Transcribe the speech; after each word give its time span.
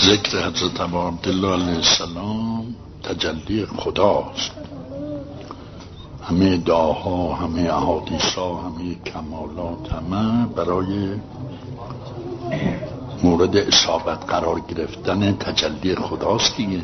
ذکر 0.00 0.38
حضرت 0.38 0.80
عبدالله 0.80 1.52
علیه 1.52 1.76
السلام 1.76 2.74
تجلی 3.02 3.66
خداست. 3.66 4.50
همه 6.22 6.56
دعاها 6.56 7.34
همه 7.34 7.60
احادیثا 7.60 8.54
همه 8.54 8.94
کمالات 8.94 9.92
همه 9.92 10.46
برای 10.46 11.08
مورد 13.22 13.56
اصابت 13.56 14.24
قرار 14.28 14.60
گرفتن 14.60 15.32
تجلی 15.36 15.94
خداست 15.94 16.56
دیگه. 16.56 16.80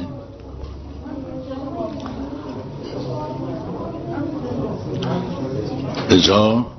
ازا 6.11 6.77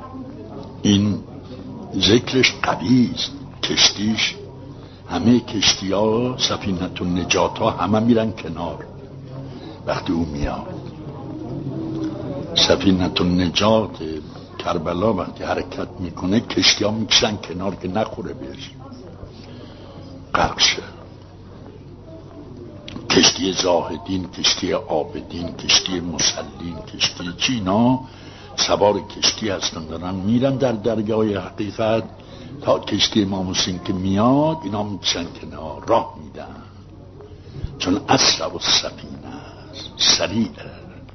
این 0.82 1.20
ذکرش 1.96 2.54
قوی 2.62 3.12
است. 3.16 3.32
کشتیش 3.64 4.36
همه 5.10 5.40
کشتی 5.40 5.92
ها 5.92 6.38
سفینت 6.38 7.02
و 7.02 7.06
نجات 7.06 7.58
ها 7.60 7.70
همه 7.70 8.00
میرن 8.00 8.32
کنار. 8.32 8.86
وقتی 9.86 10.14
او 10.14 10.26
میاد. 10.26 10.74
سفینت 12.56 13.22
و 13.22 13.24
نجات 13.24 13.98
کربلا 14.60 15.14
وقتی 15.14 15.44
حرکت 15.44 15.88
می‌کنه 16.00 16.40
کشتی 16.40 16.84
ها 16.84 16.92
می‌کشن 16.92 17.36
کنار 17.36 17.76
که 17.76 17.88
نخوره 17.88 18.34
بهش. 18.34 18.72
غرق 20.36 20.60
کشتی 23.10 23.54
زاهدین 23.54 24.30
کشتی 24.30 24.74
آبدین 24.74 25.56
کشتی 25.56 26.00
مسلین 26.00 26.76
کشتی 26.94 27.34
چینا 27.38 28.00
سوار 28.68 29.00
کشتی 29.00 29.50
هستن 29.50 29.86
دارن 29.86 30.16
میرن 30.16 30.56
در 30.56 30.72
دریای 30.72 31.36
حقیقت. 31.36 32.04
تا 32.62 32.80
کشتی 32.80 33.24
امام 33.24 33.50
حسین 33.50 33.80
که 33.86 33.94
میاد 33.94 34.58
اینا 34.64 34.84
می‌کشن 34.84 35.26
کنار 35.42 35.84
راه 35.88 36.16
میدن. 36.24 36.56
چون 37.80 38.02
اصر 38.10 38.48
و 38.48 38.60
سفینه 38.60 39.28
است. 39.72 39.92
سریع 39.98 40.50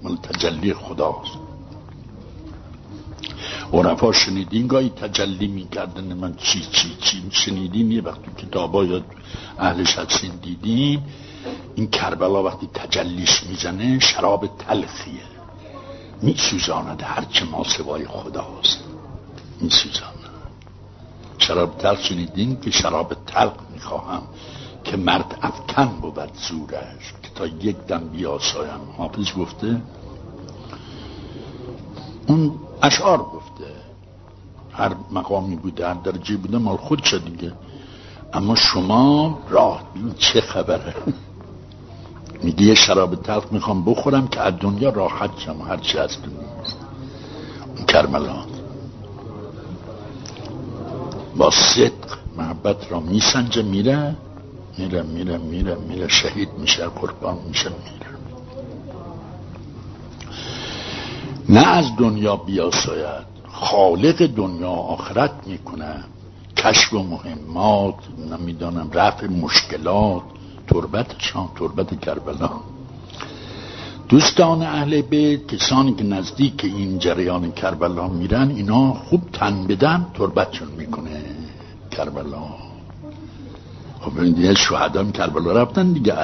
مال 0.02 0.16
تجلی 0.16 0.74
خداست. 0.74 1.38
عرفا 3.72 4.12
شنیدین 4.12 4.66
گاهی 4.66 4.88
تجلی 4.88 5.46
می‌کردن؟ 5.46 6.12
من 6.14 6.34
چی 6.36 6.60
چی 6.60 6.96
چی 7.00 7.22
شنیدین؟ 7.30 7.92
یه 7.92 8.02
وقتی 8.02 8.46
کتابای 8.46 9.02
اهلش 9.58 9.98
هستین 9.98 10.32
دیدین 10.42 11.00
این 11.74 11.90
کربلا 11.90 12.42
وقتی 12.42 12.66
تجلیش 12.74 13.44
می‌زنه 13.44 13.98
شراب 13.98 14.50
تلخیه. 14.58 15.33
میسوزاند 16.22 17.02
هرچه 17.02 17.44
ما 17.44 17.64
سوای 17.64 18.06
خداست. 18.06 18.84
میسوزاند. 19.60 20.14
شراب 21.38 21.78
تلخ 21.78 22.00
شنیدین 22.00 22.60
که 22.60 22.70
شراب 22.70 23.14
تلخ 23.26 23.52
می‌خواهم 23.72 24.22
که 24.84 24.96
مرد 24.96 25.38
افکن 25.42 25.86
بود 26.00 26.30
زورش 26.48 27.12
که 27.22 27.28
تا 27.34 27.46
یک 27.46 27.76
دم 27.76 28.08
بیاسایم. 28.08 28.80
حافظ 28.96 29.32
گفته؟ 29.32 29.82
اون 32.26 32.52
اشعار 32.82 33.18
گفته. 33.18 33.64
هر 34.72 34.94
مقامی 35.10 35.56
بوده 35.56 35.88
هر 35.88 35.94
درجه 35.94 36.36
بوده 36.36 36.58
مال 36.58 36.76
خود 36.76 37.04
شد 37.04 37.24
دیگه. 37.24 37.52
اما 38.32 38.54
شما 38.54 39.38
راه 39.48 39.82
چه 40.18 40.40
خبره؟ 40.40 40.94
میگه 42.44 42.62
یه 42.62 42.74
شراب 42.74 43.14
تلخ 43.14 43.44
می‌خوام 43.50 43.84
بخورم 43.84 44.28
که 44.28 44.40
از 44.40 44.54
دنیا 44.60 44.90
راحت 44.90 45.30
شم 45.38 45.62
هر 45.68 45.76
چی 45.76 45.98
از 45.98 46.22
دنیا 46.22 46.48
اون 47.76 47.86
کرملان 47.86 48.46
با 51.36 51.50
صدق 51.50 52.18
محبت 52.36 52.92
را 52.92 53.00
میسنجه 53.00 53.62
میره 53.62 54.16
میره 54.78 55.02
میره 55.02 55.38
میره 55.38 55.74
میره. 55.74 56.08
شهید 56.08 56.48
میشه 56.58 56.86
قربان 56.86 57.38
میشه 57.48 57.68
میره. 57.68 58.10
نه 61.48 61.66
از 61.66 61.84
دنیا 61.98 62.36
بیاساید 62.36 63.26
خالق 63.52 64.26
دنیا 64.26 64.70
آخرت 64.70 65.30
می‌کنه 65.46 66.04
کشف 66.56 66.92
و 66.92 66.98
مهمات 66.98 67.94
نمی‌دانم 68.30 68.90
رفع 68.92 69.26
مشکلات. 69.26 70.22
تربتشان 70.74 71.48
تربت 71.58 72.00
کربلا. 72.00 72.50
دوستان 74.08 74.62
اهل 74.62 75.02
بیت 75.02 75.46
کسانی 75.46 75.94
که 75.94 76.04
نزدیک 76.04 76.64
این 76.64 76.98
جریان 76.98 77.52
کربلا 77.52 78.08
میرن 78.08 78.50
اینا 78.50 78.92
خوب 78.92 79.22
تن 79.32 79.66
بدن 79.66 80.06
تربتشون 80.14 80.68
می‌کنه 80.78 81.22
کربلا. 81.90 82.44
خب 84.00 84.24
دیگه 84.24 84.54
شهدان 84.54 85.12
کربلا 85.12 85.52
رفتن 85.62 85.92
دیگه 85.92 86.14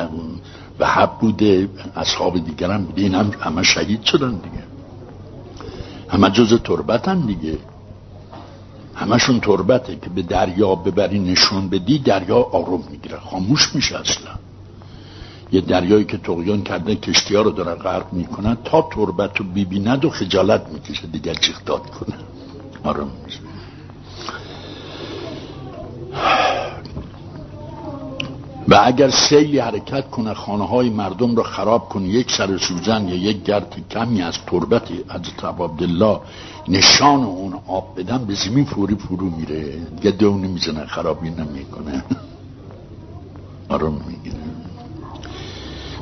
به 0.78 0.86
حب 0.86 1.10
بوده 1.20 1.68
اصحاب 1.96 2.44
دیگرم 2.44 2.84
بوده 2.84 3.02
این 3.02 3.14
هم 3.14 3.30
همه 3.40 3.62
شهید 3.62 4.02
شدن 4.04 4.34
دیگه. 4.34 4.64
همه 6.08 6.30
جز 6.30 6.62
تربتن 6.62 7.20
دیگه. 7.20 7.58
همشون 8.94 9.40
تربته 9.40 9.96
که 9.96 10.10
به 10.10 10.22
دریا 10.22 10.74
ببری 10.74 11.18
نشون 11.18 11.68
بدی 11.68 11.98
دریا 11.98 12.36
آروم 12.36 12.84
می‌گیره 12.90 13.18
خاموش 13.18 13.74
میشه 13.74 13.96
اصلا. 13.96 14.39
یه 15.52 15.60
دریایی 15.60 16.04
که 16.04 16.18
تقیان 16.18 16.62
کرده 16.62 16.96
کشتی 16.96 17.34
ها 17.34 17.42
رو 17.42 17.50
دارن 17.50 17.74
غرق 17.74 18.12
می‌کنن 18.12 18.56
تا 18.64 18.88
تربت 18.92 19.36
رو 19.36 19.44
ببیند 19.44 20.04
و 20.04 20.10
خجالت 20.10 20.66
می‌کشه 20.72 21.06
دیگر 21.06 21.34
چیخ 21.34 21.60
کنه. 21.60 22.16
آروم 22.84 23.10
میشه 23.24 23.40
و 28.68 28.80
اگر 28.84 29.10
سیلی 29.10 29.58
حرکت 29.58 30.10
کنه 30.10 30.34
خانه 30.34 30.66
های 30.66 30.90
مردم 30.90 31.36
رو 31.36 31.42
خراب 31.42 31.88
کنه 31.88 32.08
یک 32.08 32.32
سر 32.32 32.58
سوزن 32.58 33.08
یا 33.08 33.14
یک 33.14 33.42
گرد 33.42 33.84
کمی 33.90 34.22
از 34.22 34.38
تربت 34.46 34.88
حضرت 35.08 35.44
عبدالله 35.44 36.20
نشان 36.68 37.24
اون 37.24 37.54
آب 37.66 38.00
بدن 38.00 38.24
به 38.24 38.34
زمین 38.34 38.64
فوری 38.64 38.94
فرو 38.94 39.30
میره. 39.30 39.62
دیگه 39.96 40.10
دو 40.10 40.38
نمی‌زنه 40.38 40.86
خرابی 40.86 41.30
نمی‌کنه. 41.30 42.04
آروم 43.68 44.04
می‌گیره 44.06 44.36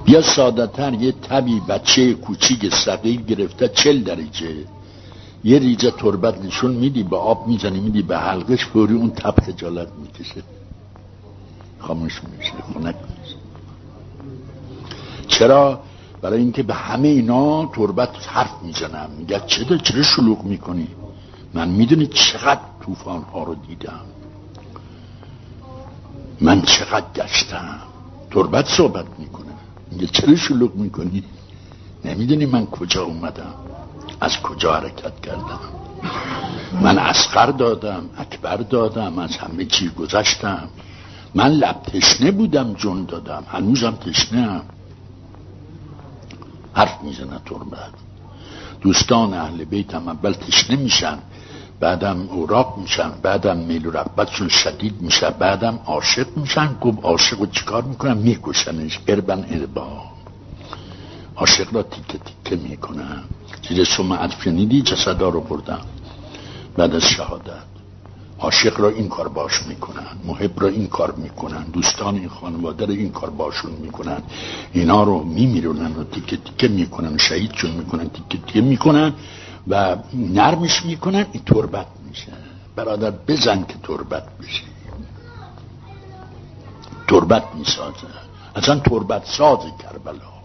بیا 0.09 0.23
سادتر 0.23 0.95
یه 0.95 1.13
تبی 1.13 1.61
بچه 1.61 2.15
کوچیک 2.15 2.75
صغیر 2.75 3.21
گرفته 3.21 3.69
چل 3.69 4.03
درجه. 4.03 4.55
یه 5.45 5.59
ریجه 5.59 5.91
تربت 5.91 6.45
نشون 6.45 6.71
میدی 6.71 7.03
به 7.03 7.17
آب 7.17 7.47
می‌زنی 7.47 7.81
میدی 7.81 8.03
به 8.03 8.19
حلقش 8.19 8.65
فوری 8.67 8.95
اون 8.95 9.11
تب 9.11 9.35
خجالت 9.47 9.89
می‌کشه. 10.03 10.43
خاموش 11.79 12.21
میشه 12.39 12.53
خونک 12.73 12.95
میشه. 12.95 13.37
چرا؟ 15.29 15.81
برای 16.23 16.39
اینکه 16.39 16.63
به 16.63 16.75
همه 16.75 17.09
اینا 17.09 17.67
تربت 17.67 18.29
حرف 18.29 18.55
می‌زنم. 18.63 19.11
میگه 19.19 19.41
چه 19.47 19.79
چرا 19.79 20.03
شلوغ 20.03 20.45
می‌کنی؟ 20.45 20.89
من 21.55 21.69
می‌دونی 21.69 22.07
چقدر 22.07 22.61
طوفان 22.81 23.23
ها 23.23 23.43
رو 23.43 23.55
دیدم. 23.55 24.01
من 26.41 26.63
چقدر 26.63 27.07
گشتم. 27.15 27.79
تربت 28.31 28.67
صحبت 28.69 29.07
می‌کنه. 29.19 29.58
میگه 29.91 30.07
چرا 30.07 30.37
شلوغ 30.37 30.75
می‌کنی 30.75 31.23
نمی‌دونی 32.05 32.47
من 32.47 32.67
کجا 32.67 33.03
اومدم 33.05 33.55
از 34.21 34.43
کجا 34.43 34.75
حرکت 34.75 35.21
کردم 35.21 35.61
من 36.83 36.99
اسقر 36.99 37.47
دادم 37.47 38.11
اکبر 38.19 38.57
دادم 38.57 39.19
از 39.19 39.37
همه 39.37 39.65
چی 39.65 39.89
گذشتم 39.89 40.69
من 41.35 41.49
لب 41.49 41.83
تشنه 41.83 42.31
بودم 42.31 42.75
جون 42.75 43.05
دادم 43.05 43.45
هنوزم 43.49 43.91
تشنه 43.91 44.41
هم 44.41 44.63
حرف 46.73 47.03
می‌زنه 47.03 47.39
تربت 47.47 47.93
دوستان 48.81 49.35
اهل 49.35 49.65
بیت 49.65 49.95
هم 49.95 50.09
اول 50.09 50.33
تشنه 50.33 50.77
میشن 50.77 51.19
بعدم 51.81 52.29
اوراق 52.31 52.79
میشن 52.79 53.11
بعدم 53.23 53.57
میل 53.57 53.87
و 53.87 53.91
رقبتشون 53.91 54.49
شدید 54.49 54.95
میشه 55.01 55.31
بعدم 55.31 55.79
عاشق 55.87 56.27
میشن. 56.37 56.77
گفت 56.81 56.99
عاشق 57.03 57.39
رو 57.39 57.47
چیکار 57.47 57.83
می‌کنن 57.83 58.17
میکشنش. 58.17 59.01
اربن 59.09 59.47
اربا 59.51 60.03
عاشق 61.37 61.75
را 61.75 61.83
تیکه 61.83 62.19
تیکه 62.19 62.57
می‌کنن 62.69 63.23
زیر 63.69 63.85
سمعت 63.85 64.35
شنیدی؟ 64.45 64.83
جسدا 64.83 65.29
رو 65.29 65.41
بردن 65.41 65.81
بعد 66.77 66.95
از 66.95 67.05
شهادت. 67.05 67.69
عاشق 68.39 68.81
را 68.81 68.89
این 68.89 69.09
کار 69.09 69.29
باش 69.29 69.63
می‌کنن. 69.63 70.07
محب 70.25 70.61
را 70.61 70.69
این 70.69 70.87
کار 70.87 71.13
می‌کنن. 71.13 71.65
دوستان 71.65 72.15
این 72.15 72.29
خانواده 72.29 72.87
را 72.87 72.95
این 72.95 73.11
کار 73.11 73.31
باشون 73.31 73.73
می‌کنن. 73.73 74.23
اینا 74.73 75.03
رو 75.03 75.25
میمیرونن 75.25 75.93
و 75.97 76.05
تیکه 76.05 76.37
تیکه 76.37 76.69
می‌کنن. 76.69 77.19
شهیدشون 77.19 77.71
می‌کنن. 77.71 78.09
تیکه 78.09 78.47
تیکه 78.47 78.61
می‌کنن. 78.61 79.13
و 79.69 79.97
نرمش 80.15 80.85
می‌کنن 80.85 81.27
این 81.33 81.43
تربت 81.47 81.87
میشه. 82.09 82.33
برادر 82.77 83.11
بزن 83.11 83.65
که 83.65 83.75
تربت 83.83 84.39
بشه. 84.39 84.65
تربت 87.09 87.45
می‌سازه. 87.55 88.07
اصلا 88.55 88.79
تربت 88.79 89.27
ساز 89.27 89.59
کربلا. 89.83 90.39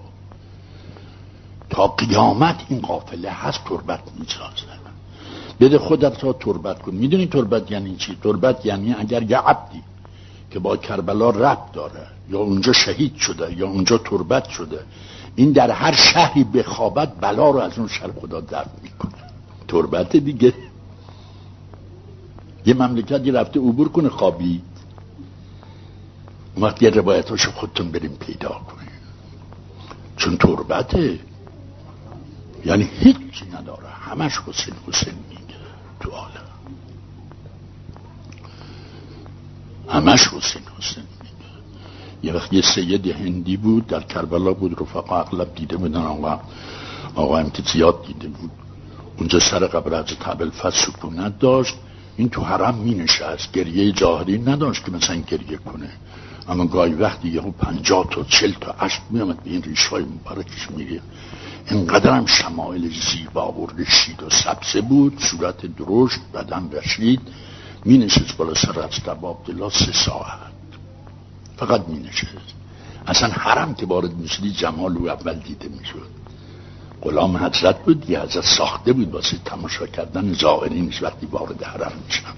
تا 1.69 1.87
قیامت 1.87 2.65
این 2.69 2.81
قافله 2.81 3.29
هست 3.29 3.63
تربت 3.65 4.01
می‌سازه. 4.19 4.73
بده 5.59 5.77
خودت 5.79 6.23
را 6.23 6.33
تربت 6.33 6.81
کن. 6.81 6.91
می‌دونی 6.95 7.27
تربت 7.27 7.71
یعنی 7.71 7.95
چی؟ 7.95 8.17
تربت 8.23 8.65
یعنی 8.65 8.93
اگر 8.93 9.23
یه 9.23 9.37
عبدی 9.37 9.83
که 10.51 10.59
با 10.59 10.77
کربلا 10.77 11.29
رب 11.29 11.71
داره 11.73 12.07
یا 12.29 12.39
اونجا 12.39 12.73
شهید 12.73 13.15
شده 13.15 13.57
یا 13.57 13.67
اونجا 13.67 13.97
تربت 13.97 14.49
شده 14.49 14.79
این 15.35 15.51
در 15.51 15.71
هر 15.71 15.95
شهری 15.95 16.43
به 16.43 16.63
خوابت 16.63 17.15
بلا 17.21 17.49
رو 17.49 17.59
از 17.59 17.77
اون 17.77 17.87
شهر 17.87 18.11
خدا 18.21 18.41
درد 18.41 18.71
می‌کنه. 18.83 19.12
تربت 19.73 20.15
دیگه. 20.15 20.53
یه 22.65 22.73
مملکتی 22.73 23.31
رفته 23.31 23.59
عبور 23.59 23.89
کنه 23.89 24.09
خوابید. 24.09 24.63
وقت 26.57 26.81
یه 26.83 26.89
روایتاشو 26.89 27.51
خودتون 27.51 27.91
بریم 27.91 28.11
پیدا 28.11 28.49
کنیم. 28.49 29.01
چون 30.17 30.37
تربته. 30.37 31.19
یعنی 32.65 32.89
هیچی 32.99 33.45
نداره. 33.53 33.87
همش 33.87 34.37
حسین 34.37 34.73
حسین 34.87 35.13
میگه 35.29 35.59
تو 35.99 36.09
عالم. 36.09 36.49
همش 39.89 40.27
حسین 40.27 40.63
حسین 40.77 41.03
میگه. 41.03 41.33
یه 42.23 42.33
وقت 42.33 42.53
یه 42.53 42.61
سید 42.61 43.07
هندی 43.07 43.57
بود 43.57 43.87
در 43.87 44.03
کربلا 44.03 44.53
بود 44.53 44.81
رفقا 44.81 45.19
اغلب 45.19 45.55
دیده 45.55 45.77
بودن 45.77 46.01
آقا 46.01 46.39
آقا 47.15 47.37
هم 47.37 47.51
زیاد 47.73 48.05
دیده 48.05 48.27
بود. 48.27 48.62
اونجا 49.17 49.39
سر 49.39 49.67
قبر 49.67 49.95
از 49.95 50.05
تبل 50.05 50.49
سکونت 50.71 51.39
داشت. 51.39 51.75
این 52.17 52.29
تو 52.29 52.41
حرم 52.41 52.75
می 52.75 52.95
نشست 52.95 53.51
گریه 53.51 53.91
جاهری 53.91 54.37
نداشت 54.37 54.85
که 54.85 54.91
مثلا 54.91 55.15
گریه 55.15 55.57
کنه. 55.57 55.89
اما 56.49 56.65
گاهی 56.65 56.93
وقتی 56.93 57.27
یهو 57.27 57.51
پنجاه 57.51 58.09
تا 58.11 58.23
چل 58.23 58.51
تا 58.51 58.71
عشق 58.71 59.01
میامد 59.09 59.43
به 59.43 59.49
این 59.49 59.61
ریشهای 59.61 60.03
مبارکش 60.03 60.71
میگه. 60.71 61.01
اینقدر 61.69 62.11
هم 62.11 62.25
شمایل 62.25 62.93
زیبا 63.11 63.51
و 63.51 63.67
رشید 63.77 64.23
و 64.23 64.29
سبزه 64.29 64.81
بود. 64.81 65.19
صورت 65.19 65.65
درشت 65.65 66.19
بدن 66.33 66.69
رشید. 66.71 67.21
می 67.85 67.97
نشست 67.97 68.37
بالا 68.37 68.53
سر 68.53 68.79
از 68.79 68.89
دلا 69.45 69.69
سه 69.69 69.91
ساعت. 69.91 70.53
فقط 71.57 71.87
می 71.87 71.99
نشست 71.99 72.53
اصلا 73.07 73.29
حرم 73.29 73.73
که 73.75 73.85
وارد 73.85 74.13
می‌شدی 74.13 74.51
جمال 74.51 74.97
او 74.97 75.09
اول 75.09 75.33
دیده 75.33 75.69
می‌شد. 75.79 76.22
غلام 77.03 77.37
حضرت 77.37 77.85
بود 77.85 78.09
یه 78.09 78.19
حضرت 78.19 78.45
ساخته 78.45 78.93
بود 78.93 79.13
واسه 79.13 79.37
تماشا 79.45 79.87
کردن 79.87 80.33
زائرینش 80.33 81.03
وقتی 81.03 81.25
وارد 81.25 81.63
حرم 81.63 81.93
میشن 82.05 82.33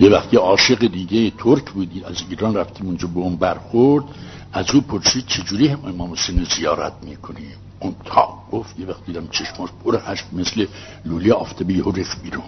یه 0.00 0.10
وقتی 0.10 0.36
عاشق 0.36 0.86
دیگه 0.86 1.30
ترک 1.30 1.70
بودی 1.70 2.04
از 2.04 2.22
ایران 2.30 2.54
رفتیم 2.54 2.86
اونجا 2.86 3.08
به 3.08 3.20
اون 3.20 3.36
برخورد 3.36 4.04
از 4.52 4.70
او 4.70 4.80
پرسید 4.80 5.26
چجوری 5.26 5.68
هم 5.68 5.84
امام 5.84 6.12
حسین 6.12 6.44
زیارت 6.44 6.92
می‌کنی؟ 7.02 7.48
اون 7.80 7.94
تا 8.04 8.38
گفت 8.52 8.80
یه 8.80 8.86
وقتی 8.86 9.02
دیدم 9.06 9.28
چشماش 9.28 9.70
پر 9.84 10.00
هشت 10.04 10.24
مثل 10.32 10.66
لولی 11.04 11.30
آفتابی 11.30 11.74
یهو 11.74 11.90
ریخت 11.90 12.22
بیرون. 12.22 12.44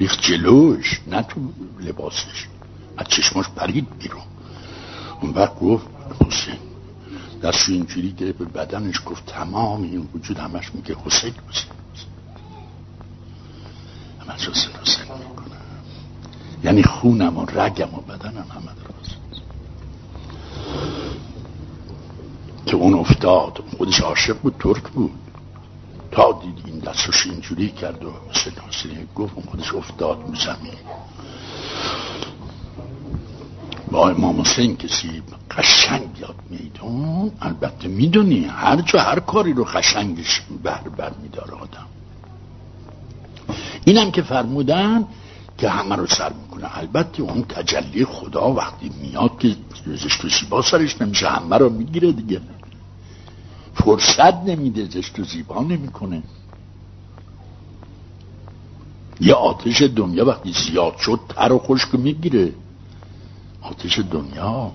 ریخت 0.00 0.20
جلوش 0.22 1.00
نه 1.06 1.22
تو 1.22 1.40
لباسش. 1.80 2.46
از 2.96 3.06
چشماش 3.08 3.46
پرید 3.56 3.86
بیرون. 3.98 4.22
اون 5.20 5.30
وقت 5.30 5.60
گفت 5.60 5.86
حسین 6.26 6.58
دستشو 7.42 7.72
اینجوری 7.72 8.12
گرفت 8.12 8.38
به 8.38 8.44
بدنش 8.44 9.00
گفت 9.06 9.26
تمام 9.26 9.82
این 9.82 10.08
وجود 10.14 10.38
همش 10.38 10.74
میگه 10.74 10.96
حسین 11.04 11.34
حسین 11.50 11.70
همش 14.20 14.48
حسین 14.48 14.72
حسین 14.82 15.04
یعنی 16.64 16.82
خونم 16.82 17.38
و 17.38 17.46
رگم 17.46 17.94
و 17.94 18.00
بدنم 18.00 18.46
همه 18.50 18.72
درست 18.74 19.16
که 22.66 22.76
اون 22.76 22.94
افتاد. 22.94 23.64
خودش 23.76 24.00
عاشق 24.00 24.38
بود 24.38 24.54
ترک 24.58 24.82
بود. 24.82 25.10
تا 26.10 26.40
دید 26.42 26.62
این 26.66 26.78
دستش 26.78 27.26
اینجوری 27.26 27.68
کرد 27.68 28.04
و 28.04 28.12
حسین 28.30 28.52
حسین 28.68 29.08
گفت 29.14 29.34
اون 29.34 29.44
خودش 29.46 29.74
افتاد 29.74 30.22
رو 30.26 30.34
با 33.90 34.08
امام 34.10 34.40
حسین 34.40 34.76
کسی 34.76 35.22
قشنگ 35.50 36.18
یاد 36.20 36.34
میدون؟ 36.50 37.30
البته 37.40 37.88
می‌دونی 37.88 38.44
هر 38.44 38.76
جا 38.76 39.00
هر 39.00 39.20
کاری 39.20 39.52
رو 39.52 39.64
قشنگش 39.64 40.42
بر 40.62 40.80
بر 40.96 41.12
میداره 41.22 41.52
آدم. 41.52 41.86
اینم 43.84 44.10
که 44.10 44.22
فرمودن 44.22 45.04
که 45.58 45.68
همه 45.68 45.96
رو 45.96 46.06
سر 46.06 46.32
می‌کنه. 46.32 46.78
البته 46.78 47.22
اون 47.22 47.42
تجلی 47.42 48.04
خدا 48.04 48.52
وقتی 48.52 48.90
میاد 49.02 49.38
که 49.38 49.56
زشت 49.86 50.24
و 50.24 50.28
زیبا 50.28 50.62
سرش 50.62 51.00
نمیشه 51.00 51.28
همه 51.28 51.58
رو 51.58 51.70
می‌گیره 51.70 52.12
دیگه. 52.12 52.40
فرصت 53.74 54.34
نمیده 54.34 54.84
زشت 54.84 55.18
و 55.18 55.24
زیبا 55.24 55.62
نمی‌کنه. 55.62 56.22
یه 59.20 59.34
آتش 59.34 59.82
دنیا 59.82 60.24
وقتی 60.24 60.52
زیاد 60.52 60.96
شد 60.96 61.20
تر 61.28 61.52
و 61.52 61.58
خشک 61.58 61.94
می‌گیره. 61.94 62.52
آتش 63.70 63.98
دنیا 63.98 64.72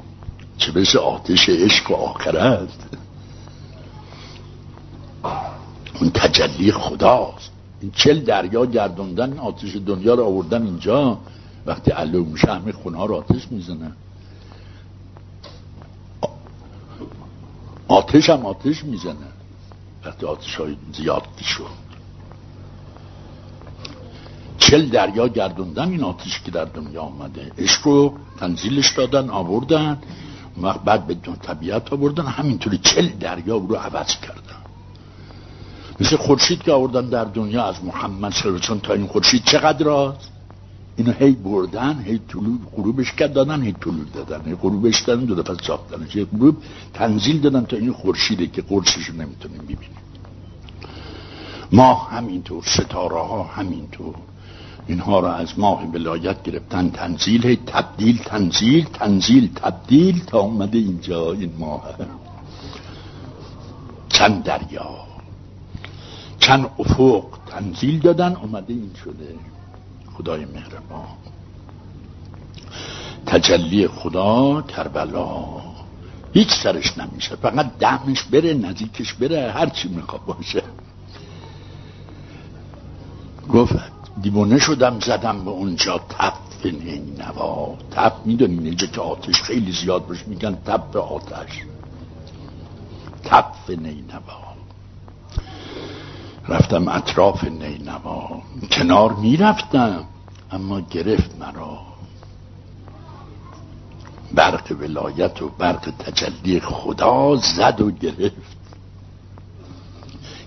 چه 0.58 0.72
بسه 0.72 1.00
آتش 1.00 1.50
عشق 1.50 1.92
و 1.92 1.94
آخرت 1.94 2.70
اون 6.02 6.10
تجلی 6.10 6.72
خداست. 6.72 7.52
این 7.82 7.92
چل 7.92 8.20
دریا 8.20 8.66
گردوندن 8.66 9.40
آتش 9.40 9.76
دنیا 9.76 10.14
رو 10.14 10.24
آوردن 10.24 10.64
اینجا 10.64 11.18
وقتی 11.66 11.92
علو 11.92 12.26
میشه 12.26 12.54
همه 12.54 12.72
خونه 12.72 13.06
رو 13.08 13.16
آتش 13.16 13.52
می‌زنن 13.52 13.92
آتش 17.88 18.30
هم 18.30 18.46
آتش 18.46 18.84
می‌زنه. 18.84 19.16
وقتی 20.06 20.26
آتش 20.26 20.56
های 20.56 20.78
زیاد 20.94 21.24
شد. 21.42 21.91
چل 24.72 24.90
دریا 24.90 25.28
گردوندن 25.28 25.90
این 25.90 26.04
آتش 26.04 26.42
که 26.42 26.52
در 26.52 26.66
دنیا 26.66 27.02
آمده 27.02 27.52
عشق 27.58 27.88
رو 27.88 28.14
تنزیلش 28.40 28.90
دادن 28.98 29.30
آوردن. 29.30 29.98
وقت 30.62 30.84
بعد 30.84 31.08
به 31.08 31.16
طبیعت 31.42 31.94
آوردن. 31.94 32.26
همینطوری 32.26 32.78
چل 32.78 33.08
دریا 33.08 33.58
رو 33.58 33.76
عوض 33.76 34.20
کردن. 34.20 34.62
مثل 36.00 36.16
خورشید 36.16 36.64
که 36.64 36.72
آوردن 36.72 37.10
در 37.10 37.24
دنیا 37.24 37.64
از 37.64 37.84
محمد 37.84 38.34
صلی 38.34 38.60
تا 38.60 38.94
این 38.94 39.08
خورشید 39.08 39.44
چقدر 39.44 39.86
راست؟ 39.86 40.32
اینو 40.96 41.12
هی 41.12 41.32
بردن 41.32 42.04
هی 42.06 42.20
طلوع 42.30 42.58
غروبش 42.76 43.14
دادن 43.14 43.62
هی 43.62 43.74
طلوع 43.74 44.06
دادن. 44.14 44.42
هی 44.46 44.56
غروبش 44.56 45.02
دادن 45.02 45.26
دو 45.26 45.36
دفعه 45.36 45.68
ساختنش. 45.68 46.16
هی 46.16 46.26
غروب 46.26 46.58
تنزیل 46.94 47.42
دادن 47.42 47.66
تا 47.66 47.78
این 47.78 47.94
خورشیده 47.94 48.48
که 48.48 48.62
قرصش 48.62 49.06
رو 49.06 49.16
نمی‌تونیم 49.16 49.62
ببینیم. 49.62 49.98
ماه 51.72 52.10
همینطور 52.12 52.64
ستاره 52.64 53.16
ها 53.16 53.44
همینطور. 53.44 54.16
اینها 54.88 55.20
را 55.20 55.34
از 55.34 55.60
ماه 55.60 55.86
ولایت 55.86 56.44
گرفتن 56.44 56.90
تنزیل 56.90 57.56
تبدیل 57.66 58.18
تنزیل 58.18 58.86
تنزیل 58.86 59.54
تبدیل 59.54 60.26
تا 60.26 60.40
اومده 60.40 60.78
اینجا 60.78 61.32
این 61.32 61.54
ماه. 61.60 61.84
چند 64.10 64.44
دریا 64.44 65.12
چند 66.40 66.70
افق 66.80 67.24
تنزیل 67.46 68.00
دادن 68.00 68.36
اومده 68.36 68.74
این 68.74 68.92
شده. 69.04 69.36
خدای 70.14 70.46
مهربان. 70.46 71.08
تجلی 73.26 73.88
خدا 73.88 74.62
کربلا. 74.62 75.46
هیچ 76.34 76.54
سرش 76.54 76.98
نمیشه 76.98 77.36
فقط 77.36 77.78
دمش 77.80 78.24
بره 78.24 78.54
نزدیکش 78.54 79.14
بره 79.14 79.52
هرچی 79.52 79.90
می‌خواد 79.90 80.26
باشه. 80.26 80.64
گفت 83.54 83.76
دیوانه 84.22 84.60
شدم 84.60 85.00
زدم 85.00 85.46
به 85.46 85.52
اونجا. 85.52 85.98
تپ 85.98 86.66
نوا. 87.18 87.78
تپ 87.92 88.14
می‌دونین 88.26 88.66
اینجا 88.66 88.88
که 88.88 89.02
آتش 89.02 89.42
خیلی 89.42 89.72
زیاد 89.72 90.08
باشه 90.08 90.24
میگن 90.28 90.56
تپ 90.66 90.98
آتش. 90.98 91.62
تپ 93.24 93.70
نینوا 93.70 94.52
رفتم 96.48 96.88
اطراف 96.88 97.44
نینوا 97.44 98.42
کنار 98.72 99.14
می‌رفتم 99.14 100.04
اما 100.52 100.80
گرفت 100.82 101.36
مرا. 101.40 101.80
برق 104.34 104.76
ولایت 104.80 105.42
و 105.42 105.50
برق 105.50 105.92
تجلی 106.00 106.60
خدا 106.60 107.36
زد 107.36 107.82
و 107.82 107.92
گرفت. 107.92 108.61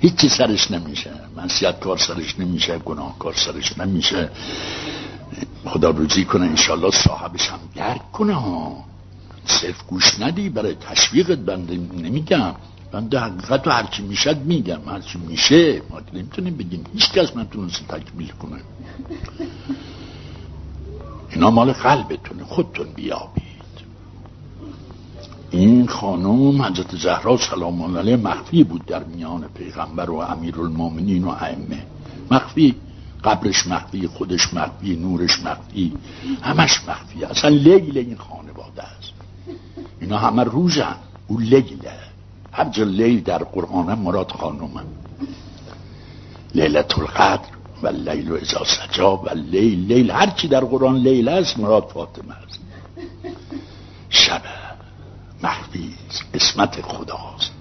هیچی 0.05 0.29
سرش 0.29 0.71
نمیشه. 0.71 1.11
منسیت 1.37 1.81
کار 1.81 1.99
سرش 1.99 2.39
نمیشه 2.39 2.79
گناهکار 2.79 3.35
سرش 3.35 3.79
نمیشه. 3.79 4.31
خدا 5.65 5.91
روزی 5.91 6.25
کنه 6.25 6.47
انشالله 6.47 6.91
صاحبش 6.91 7.49
هم 7.49 7.59
درک 7.75 8.13
کنه 8.13 8.35
ها. 8.35 8.85
صرف 9.47 9.87
گوش 9.87 10.21
ندی 10.21 10.49
برای 10.49 10.75
تشویقت 10.75 11.39
بنده 11.39 11.75
نمیگم. 11.77 12.55
بنده 12.93 13.19
حقیقت 13.19 13.67
و 13.67 13.71
هرچی 13.71 14.03
می‌شد 14.03 14.37
میگم. 14.37 14.81
هرچی 14.87 15.19
میشه 15.19 15.83
ما 15.91 16.01
نمی‌تونیم 16.13 16.57
بگیم. 16.57 16.85
هیچ 16.95 17.13
کس 17.13 17.37
نتونست 17.37 17.89
تکمیل 17.89 18.33
کنه. 18.43 18.61
اینا 21.31 21.51
مال 21.51 21.73
قلبتونه. 21.73 22.45
خودتون 22.45 22.87
بیابید. 22.95 23.54
این 25.55 25.87
خانم 25.87 26.63
حضرت 26.63 26.97
زهرا 26.97 27.37
سلام 27.37 27.83
الله 27.83 27.99
علیه 27.99 28.17
مخفی 28.17 28.65
بود 28.65 28.87
در 28.87 29.05
میان 29.05 29.45
پیغمبر 29.55 30.11
و 30.11 30.15
امیرالمومنین 30.15 31.25
و 31.25 31.29
ائمه. 31.29 31.83
مخفی 32.31 32.75
قبرش 33.25 33.67
مخفی 33.67 34.07
خودش 34.07 34.55
مخفی 34.55 34.97
نورش 34.97 35.41
مخفی 35.41 35.93
همش 36.43 36.81
مخفی. 36.89 37.25
اصلا 37.25 37.51
لیل 37.51 37.99
این 37.99 38.17
خانواده 38.17 38.83
است. 38.83 39.13
اینا 40.01 40.19
همه 40.19 40.45
روزن 40.45 40.97
او 41.27 41.39
لیله. 41.39 41.93
هر 42.53 42.85
لیل 42.85 43.23
در 43.23 43.39
قرآن 43.39 43.99
مراد 43.99 44.31
خانومه 44.31 44.81
لیلت 46.55 46.99
القدر 46.99 47.49
و 47.83 47.89
لیل 47.89 48.31
و 48.31 48.35
ازا 48.35 48.65
سجا 48.65 49.17
و 49.17 49.29
لیل 49.35 49.87
لیل. 49.93 50.11
هرچی 50.11 50.49
در 50.49 50.65
قرآن 50.65 50.97
لیل 50.97 51.29
است 51.29 51.59
مراد 51.59 51.91
فاطمه 51.95 52.35
است. 52.35 52.61
اسمت 56.35 56.81
خداست. 56.83 57.53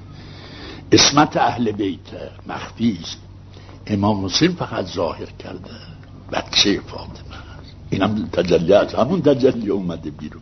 اسمت 0.91 1.37
اهل 1.37 1.71
بیت 1.71 2.09
مخفی 2.47 2.99
است. 3.01 3.17
امام 3.87 4.25
حسین 4.25 4.51
فقط 4.51 4.85
ظاهر 4.85 5.25
کرده. 5.25 5.71
بچه 6.31 6.81
فاطمه 6.87 7.35
است. 7.59 7.75
اینم 7.89 8.29
تجلی 8.33 8.73
از 8.73 8.93
همون 8.93 9.21
تجلی 9.21 9.69
اومده 9.69 10.11
بیرون. 10.11 10.41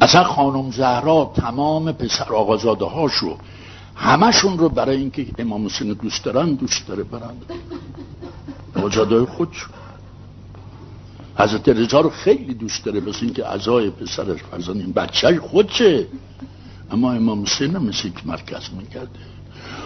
اصلا 0.00 0.24
خانم 0.24 0.70
زهرا 0.70 1.32
تمام 1.36 1.92
پسر 1.92 2.32
آقازاده 2.32 2.84
هاشو 2.84 3.36
همشون 3.96 4.58
رو 4.58 4.68
برای 4.68 4.96
اینکه 4.96 5.26
امام 5.38 5.66
حسین 5.66 5.92
دوست 5.92 6.24
دارن 6.24 6.54
دوست 6.54 6.86
داره 6.88 7.02
برند 7.02 7.42
آقازاده 8.76 9.26
خودشون 9.26 9.70
حضرت 11.36 11.68
رضا 11.68 12.00
رو 12.00 12.10
خیلی 12.10 12.54
دوست 12.54 12.84
داره 12.84 13.00
بس 13.00 13.22
اینکه 13.22 13.46
ازای 13.46 13.90
پسرش 13.90 14.40
فرزان 14.42 14.76
این 14.76 14.92
بچه 14.92 15.40
خودشه. 15.40 16.06
اما 16.90 17.12
امام 17.12 17.42
حسین 17.42 17.76
هم 17.76 17.84
مثل 17.84 18.08
که 18.08 18.20
مرکز 18.24 18.62
می‌کرده. 18.78 19.18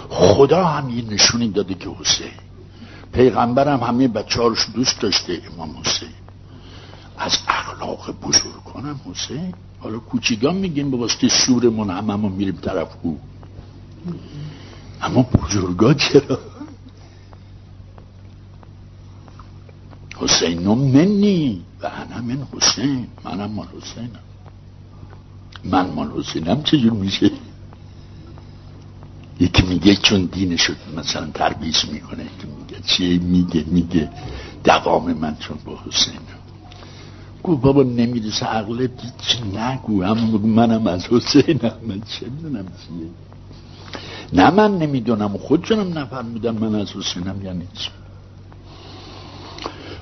خدا 0.09 0.65
هم 0.65 0.91
یه 0.91 1.05
نشونی 1.11 1.49
داده 1.49 1.75
که 1.75 1.91
حسین. 2.01 2.33
پیغمبر 3.13 3.69
هم 3.69 3.81
همه 3.81 4.09
بچه 4.09 4.43
هاش 4.43 4.67
دوست 4.75 5.01
داشته 5.01 5.43
امام 5.55 5.77
حسین. 5.85 6.09
از 7.19 7.39
اخلاق 7.49 8.11
بزرگ 8.21 8.65
کنم 8.65 9.01
حسین. 9.11 9.55
حالا 9.81 9.99
کوچیگان 9.99 10.55
میگیم 10.55 10.91
به 10.91 10.97
واسطه 10.97 11.29
سورمون 11.29 11.91
هم 11.91 12.11
همه 12.11 12.29
میریم 12.29 12.59
طرف 12.63 12.89
او 13.03 13.21
اما 15.03 15.23
بزرگا 15.23 15.95
چرا؟ 15.95 16.39
حسین 20.29 20.69
منی 20.69 21.63
و 21.83 21.87
انا 21.87 22.23
من 22.23 22.47
حسین. 22.53 23.07
منم 23.25 23.51
مال 23.51 23.67
حسینم. 23.67 24.25
من 25.65 25.91
مال 25.91 26.11
حسینم 26.11 26.63
چجور 26.63 26.93
میشه؟ 26.93 27.31
یکی 29.41 29.63
میگه 29.63 29.97
چون 29.97 30.25
دینشو 30.25 30.73
مثلا 30.97 31.27
تربیز 31.35 31.85
می‌کنه 31.93 32.25
یکی 32.25 32.49
میگه 32.59 32.81
چیه 32.87 33.19
میگه 33.19 33.65
میگه 33.67 34.11
دوام 34.65 35.13
من 35.13 35.37
چون 35.41 35.59
با 35.65 35.79
حسینم. 35.87 36.39
گو 37.43 37.57
بابا 37.57 37.83
نمی‌رسه 37.83 38.47
عقلت 38.47 38.91
چی 39.19 39.39
نگو. 39.43 40.03
هم 40.03 40.19
منم 40.41 40.87
از 40.87 41.07
حسینم 41.07 41.73
من 41.89 42.01
چه 42.01 42.27
می‌دونم 42.27 42.65
چیه؟ 42.65 43.09
نه 44.33 44.51
من 44.51 44.79
نمی‌دونم. 44.79 45.39
خودشونم 45.39 45.99
نفرمودن 45.99 46.51
من 46.51 46.75
از 46.75 46.93
حسینم 46.93 47.45
یعنی 47.45 47.67
چی. 47.75 47.91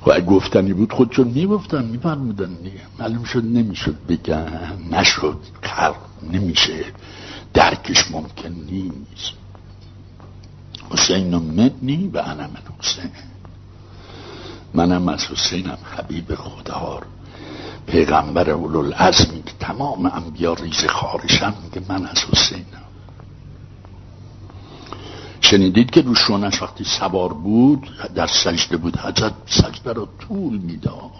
و 0.06 0.20
گفتنی 0.20 0.72
بود 0.72 0.92
خودشون 0.92 1.28
می‌گفتن 1.28 1.84
میفرمودن 1.84 2.54
دیگه. 2.54 2.80
معلوم 2.98 3.25
شد 3.25 3.44
نمی‌شد 3.44 3.96
بگن. 4.08 4.78
نشد. 4.90 5.38
خلق 5.62 5.96
نمیشه. 6.32 6.84
درکش 7.54 8.10
ممکن 8.10 8.48
نیست. 8.48 9.32
حسین 10.90 11.36
منی 11.36 12.10
و 12.14 12.18
انا 12.18 12.42
من 12.42 12.62
حسین. 12.80 13.10
منم 14.75 15.08
از 15.08 15.25
حسینم 15.25 15.78
حبیب 15.96 16.34
خدا 16.34 17.00
پیغمبر 17.86 18.50
اولو 18.50 18.90
که 19.46 19.52
تمام 19.60 20.06
انبیا 20.06 20.54
ریز 20.54 20.86
خارشم 20.86 21.54
میگه 21.62 21.82
من 21.88 22.06
از 22.06 22.18
حسینم. 22.25 22.82
شنیدید 25.50 25.91
که 25.91 26.03
روشونش 26.03 26.62
وقتی 26.62 26.85
سوار 26.85 27.33
بود 27.33 27.88
در 28.15 28.26
سجده 28.26 28.76
بود 28.76 28.97
حضرت 28.97 29.33
سجده 29.47 29.93
رو 29.93 30.09
طول 30.19 30.59
می‌داد. 30.59 31.11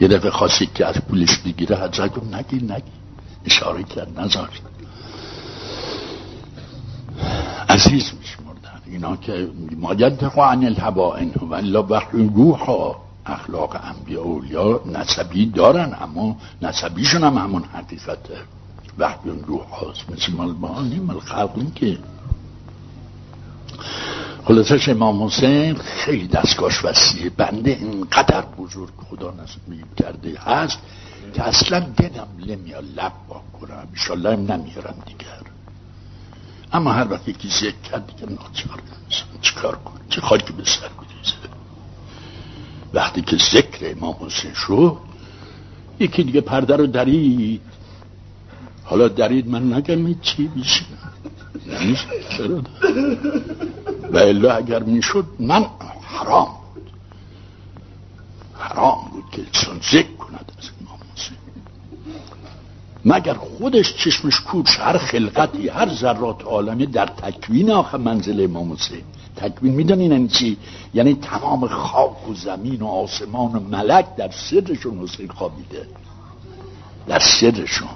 یه 0.00 0.08
دفعه 0.08 0.30
خواستید 0.30 0.72
که 0.72 0.86
از 0.86 0.94
پولش 0.94 1.38
بگیره 1.38 1.76
حضرت 1.76 2.14
رو 2.14 2.24
نگیر 2.24 2.62
نگیر 2.62 3.00
اشاره 3.44 3.82
کرد 3.82 4.20
نذار. 4.20 4.48
عزیز 7.68 8.12
میشمردن. 8.20 8.80
اینا 8.86 9.16
که 9.16 9.48
ما 9.76 9.94
ینتقو 9.94 10.42
عن 10.42 10.64
الهوا 10.64 11.14
ان 11.14 11.32
و 11.40 11.54
الا 11.54 11.80
روح 12.12 12.94
اخلاق 13.26 13.76
انبیا 13.84 14.22
اولیا 14.22 14.80
نسبی 14.86 15.46
دارن 15.46 15.96
اما 16.00 16.36
نسبیشون 16.62 17.24
هم 17.24 17.38
همون 17.38 17.64
حقیقته. 17.64 18.38
وحی 19.00 19.30
روح 19.46 19.62
هاست 19.62 20.10
مثل 20.10 20.32
مال 20.32 20.52
ما 20.52 20.82
نیم 20.82 21.10
الخلق 21.10 21.74
که. 21.74 21.98
خلاصش 24.44 24.88
امام 24.88 25.22
حسین 25.22 25.74
خیلی 25.74 26.26
دستگاش 26.26 26.84
وسیعه 26.84 27.30
بنده 27.30 27.70
اینقدر 27.70 28.44
بزرگ 28.58 28.92
خدا 29.10 29.30
نصیب 29.30 29.94
کرده 29.96 30.40
هست 30.40 30.78
که 31.34 31.42
اصلا 31.42 31.80
دلم 31.80 32.28
نمیاد 32.46 32.84
لب 32.96 33.12
با 33.28 33.42
کنم. 33.60 33.88
ایشالله 33.92 34.36
نمیارم 34.36 34.94
دیگر. 35.06 35.42
اما 36.72 36.92
هر 36.92 37.12
وقت 37.12 37.28
یکی 37.28 37.48
ذکر 37.48 37.90
کرد 37.90 38.06
دیگه 38.06 38.32
ناچار 38.32 38.80
چیکار 39.40 39.76
کن 39.76 40.00
چه 40.10 40.20
خاکی 40.20 40.52
به 40.52 40.64
سر 40.64 40.88
بریزه 40.88 41.36
وقتی 42.94 43.22
که 43.22 43.36
ذکر 43.36 43.96
امام 43.96 44.16
حسین 44.20 44.54
شد 44.54 44.96
یکی 46.00 46.22
دیگه 46.22 46.40
پرده 46.40 46.76
رو 46.76 46.86
درید. 46.86 47.69
حالا 48.90 49.08
درید 49.08 49.48
من 49.48 49.72
نگم 49.72 50.20
چی 50.20 50.48
بیشه 50.48 50.84
و 54.12 54.18
الا 54.18 54.52
اگر 54.52 54.82
می‌شد 54.82 55.26
من 55.38 55.66
حرام 56.02 56.48
بود. 56.74 56.90
حرام 58.54 59.10
بود 59.12 59.24
که 59.32 59.42
چون 59.52 59.80
ذکر 59.92 60.12
کند 60.18 60.52
از 60.58 60.70
امام 60.80 60.98
حسین 61.14 61.36
مگر 63.04 63.34
خودش 63.34 63.96
چشمش 63.96 64.40
کورش 64.40 64.78
هر 64.78 64.98
خلقتی 64.98 65.68
هر 65.68 65.94
ذرات 65.94 66.44
عالمی 66.44 66.86
در 66.86 67.06
تکوین 67.06 67.70
آخه 67.70 67.98
منزل 67.98 68.44
امام 68.44 68.72
حسین 68.72 69.02
تکوین 69.36 69.74
می‌دونین 69.74 70.12
یعنی 70.12 70.28
چی؟ 70.28 70.56
یعنی 70.94 71.14
تمام 71.14 71.66
خاک 71.66 72.28
و 72.28 72.34
زمین 72.34 72.82
و 72.82 72.86
آسمان 72.86 73.52
و 73.52 73.60
ملک 73.60 74.16
در 74.16 74.30
سرشون 74.30 74.98
حسین 74.98 75.28
خوابیده. 75.28 75.86
در 77.06 77.18
سرشون. 77.18 77.88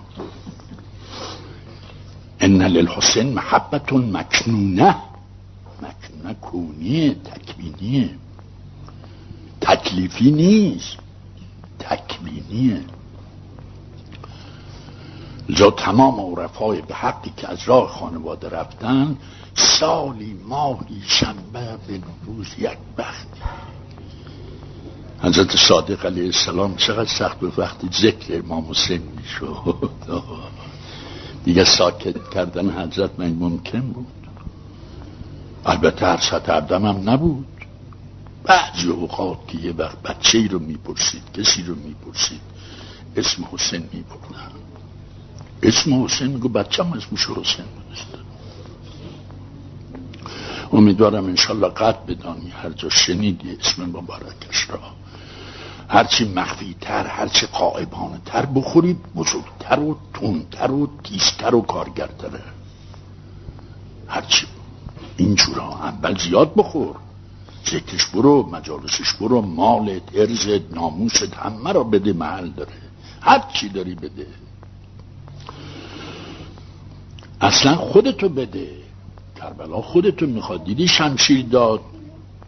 ان 2.41 2.62
للحسین 2.62 3.35
محبت 3.35 3.93
مکنونه 3.93 4.97
مکنونه 5.83 6.35
کونیه 6.41 7.14
تکوینیه 7.14 8.11
تکلیفی 9.61 10.31
نیست 10.31 10.97
تکوینیه 11.79 12.81
لذا 15.49 15.71
تمام 15.71 16.21
عرفای 16.21 16.81
به 16.83 16.95
حقی 16.95 17.33
که 17.37 17.49
از 17.49 17.59
راه 17.67 17.88
خانواده 17.88 18.49
رفتن 18.49 19.17
سالی 19.55 20.37
ماهی 20.49 21.03
شنبه 21.07 21.79
به 21.87 22.00
روز 22.26 22.47
یک 22.59 22.79
بختی 22.99 23.41
حضرت 25.23 25.57
صادق 25.57 26.07
علیه 26.07 26.25
السلام 26.25 26.76
چقدر 26.76 27.09
سخت 27.09 27.41
به 27.41 27.53
وقتی 27.57 27.88
ذکر 27.93 28.38
امام 28.38 28.71
حسین 28.71 29.03
می‌شد. 29.17 29.91
دیگه 31.44 31.64
ساکت 31.64 32.30
کردن 32.30 32.70
حضرت 32.70 33.10
من 33.18 33.32
ممکن 33.32 33.80
بود. 33.80 34.06
البته 35.64 36.06
هر 36.06 36.20
ستردم 36.20 36.86
هم 36.86 37.10
نبود. 37.10 37.46
بعضی 38.44 38.88
اوقات 38.88 39.48
که 39.48 39.58
یه 39.58 39.72
وقت 39.72 40.02
بچه 40.02 40.46
رو 40.46 40.58
می‌پرسید 40.58 41.22
کسی 41.34 41.62
رو 41.62 41.74
می‌پرسید. 41.74 42.40
اسم 43.16 43.48
حسین 43.52 43.88
میبردن. 43.92 44.52
اسم 45.62 46.04
حسین 46.04 46.26
میگو 46.26 46.48
بچه 46.48 46.84
هم 46.84 46.92
اسمش 46.92 47.26
حسین 47.26 47.64
بودست. 47.64 48.24
امیدوارم 50.72 51.24
انشالله 51.24 51.68
قد 51.68 52.06
بدانی 52.06 52.50
هر 52.50 52.70
جا 52.70 52.88
شنیدی 52.88 53.56
اسم 53.60 53.82
مبارکش 53.82 54.70
را. 54.70 54.80
هرچی 55.88 56.25
مخفی 56.25 56.76
تر 56.81 57.07
هرچی 57.07 57.47
قائبانه 57.47 58.21
تر 58.26 58.47
بخورید 58.47 58.99
بزرگتر 59.17 59.81
و 59.81 59.97
تونتر 60.14 60.71
و 60.71 60.88
تیزتر 61.05 61.55
و 61.55 61.61
کارگرتره. 61.61 62.43
هرچی 64.09 64.47
اینجورا 65.17 65.69
اول 65.69 66.19
زیاد 66.19 66.55
بخور. 66.55 66.97
ذکرش 67.71 68.07
برو 68.07 68.50
مجالسش 68.53 69.12
برو 69.12 69.41
مالت 69.43 70.03
ارزت 70.14 70.75
ناموست 70.75 71.35
همه 71.35 71.73
را 71.73 71.85
بده 71.85 72.12
محل 72.12 72.50
داره. 72.50 72.73
هر 73.21 73.45
چی 73.53 73.69
داری 73.69 73.95
بده. 73.95 74.26
اصلا 77.41 77.76
خودتو 77.76 78.29
بده. 78.29 78.71
کربلا 79.37 79.81
خودتو 79.81 80.26
می‌خواد. 80.26 80.64
دیدی 80.64 80.88
شمشیر 80.88 81.47
داد؟ 81.47 81.81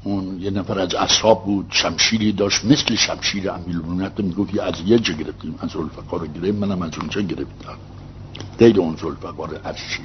اون 0.06 0.40
یه 0.40 0.50
نفر 0.50 0.78
از 0.78 0.94
اصحاب 0.94 1.44
بود 1.44 1.66
شمشیری 1.70 2.32
داشت 2.32 2.64
مثل 2.64 2.94
شمشیر 2.94 3.50
امیل 3.50 3.76
می‌گفت 4.18 4.58
از 4.58 4.75
یه 4.86 4.98
جا 4.98 5.14
گرفتیم 5.14 5.54
از 5.58 5.76
الفقار 5.76 6.20
رو 6.20 6.26
گرفتیم 6.26 6.54
منم 6.54 6.82
از 6.82 6.90
اونجا 6.98 7.20
گرفتم. 7.20 7.78
دید 8.58 8.78
اون 8.78 8.96
زلفقار 8.96 9.54
عرشی. 9.64 10.02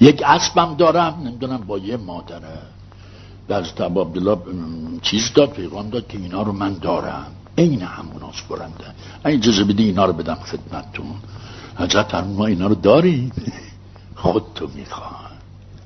یک 0.00 0.22
اسبم 0.26 0.74
دارم 0.74 1.22
نمی‌دونم 1.24 1.56
با 1.56 1.78
یه 1.78 1.96
مادره. 1.96 2.58
از 3.48 3.72
عبدالله 3.80 4.38
چیز 5.02 5.32
داد 5.34 5.50
پیغام 5.50 5.90
داد 5.90 6.08
که 6.08 6.18
اینا 6.18 6.42
رو 6.42 6.52
من 6.52 6.74
دارم. 6.74 7.26
عین 7.58 7.82
همون 7.82 8.22
برنده. 8.50 8.84
اگه 9.24 9.36
اجازه 9.36 9.64
بدی 9.64 9.84
اینا 9.84 10.04
رو 10.04 10.12
بدم 10.12 10.34
خدمتتون. 10.34 11.14
حضرت 11.76 12.14
ما 12.14 12.46
اینا 12.46 12.66
رو 12.66 12.74
داری؟ 12.74 13.32
خود 14.22 14.42
تو 14.54 14.68
می‌خواد 14.74 15.30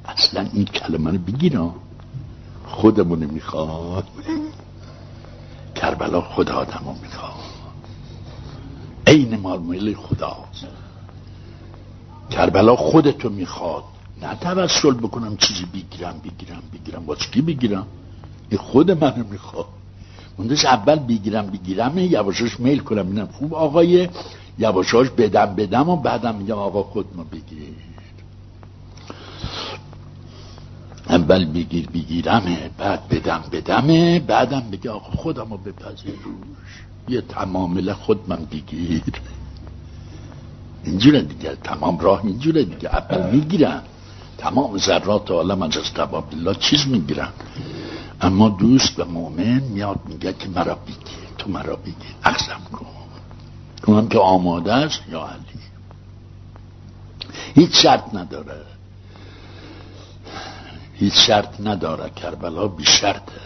اصلا 0.04 0.46
این 0.52 0.64
کلمه 0.64 1.10
رو 1.10 1.18
بگیرم 1.18 1.74
خودمون 2.74 3.18
می‌خواد. 3.18 4.04
کربلا 5.74 6.20
خود 6.20 6.50
آدم 6.50 6.82
رو 6.84 6.94
می‌خواد. 7.02 7.34
عین 9.06 9.40
مال 9.40 9.94
خداست. 9.94 10.66
کربلا 12.30 12.76
خودتو 12.76 13.30
می‌خواد. 13.30 13.84
نه 14.22 14.34
توسل 14.34 14.94
بکنم 14.94 15.36
چیزی 15.36 15.64
بگیرم 15.64 16.20
بگیرم 16.24 16.62
بگیرم. 16.72 17.06
با 17.06 17.16
چی 17.16 17.40
بگیرم؟ 17.42 17.86
این 18.50 18.60
خود 18.60 18.90
منو 18.90 19.24
می‌خواد. 19.30 19.66
موندش 20.38 20.64
اول 20.64 20.96
بگیرم 20.96 21.46
بگیرم. 21.46 21.98
یواشاش 21.98 22.60
میل 22.60 22.78
کنم. 22.78 23.06
اینم 23.06 23.26
خوب. 23.26 23.54
آقای 23.54 24.08
یواشاش 24.58 25.10
بدم 25.10 25.46
بدم 25.46 25.88
و 25.88 25.96
بعدم 25.96 26.34
میگم 26.34 26.58
آقا 26.58 26.82
خود 26.82 27.06
ما 27.16 27.24
بگیر. 27.24 27.93
اول 31.08 31.44
بگیر 31.44 31.86
بگیرمه 31.90 32.70
بعد 32.78 33.08
بدم 33.08 33.44
بدمه 33.52 34.20
بعدم 34.20 34.70
بگه 34.72 34.90
آقا 34.90 35.10
خودم 35.10 35.50
رو 35.50 35.56
بپذیر 35.56 36.14
روش. 36.24 36.84
یه 37.08 37.20
تمامل 37.20 37.92
خود 37.92 38.20
من 38.28 38.44
بگیر. 38.44 39.02
اینجوره 40.84 41.22
دیگه 41.22 41.56
تمام 41.64 41.98
راه 41.98 42.24
اینجوره 42.24 42.64
دیگه. 42.64 42.88
اول 42.88 43.30
می‌گیرن. 43.30 43.82
تمام 44.38 44.78
ذرات 44.78 45.30
عالم 45.30 45.62
از 45.62 45.76
از 45.76 45.92
الله 46.32 46.54
چیز 46.54 46.86
می‌گیرن. 46.86 47.32
اما 48.20 48.48
دوست 48.48 49.00
و 49.00 49.04
مؤمن 49.04 49.60
میاد 49.60 50.00
میگه 50.06 50.32
که 50.32 50.48
مرا 50.48 50.74
بگیر 50.74 51.28
تو 51.38 51.50
مرا 51.50 51.76
بگیر. 51.76 52.14
اخزم 52.24 52.60
کن. 52.72 52.86
کنم 53.82 54.08
که 54.08 54.18
آماده 54.18 54.72
است 54.72 55.00
یا 55.12 55.26
علی؟ 55.26 55.60
هیچ 57.54 57.82
شرط 57.82 58.14
نداره. 58.14 58.73
هیچ 60.94 61.14
شرط 61.14 61.60
نداره 61.60 62.10
کربلا 62.10 62.68
بی 62.68 62.84
شرطه 62.84 63.40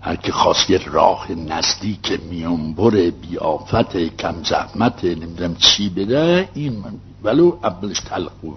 هر 0.00 0.16
که 0.16 0.32
خواست 0.32 0.70
یه 0.70 0.84
راه 0.84 1.32
نزدیک 1.32 2.20
میانبر 2.30 3.10
بیافت 3.10 3.96
کم 3.96 4.42
زحمت 4.44 5.04
نمی‌دونم 5.04 5.56
چی 5.56 5.88
بده 5.88 6.48
این 6.54 6.72
من 6.72 6.92
ولو 7.22 7.58
اولش 7.62 8.00
تلقو 8.00 8.54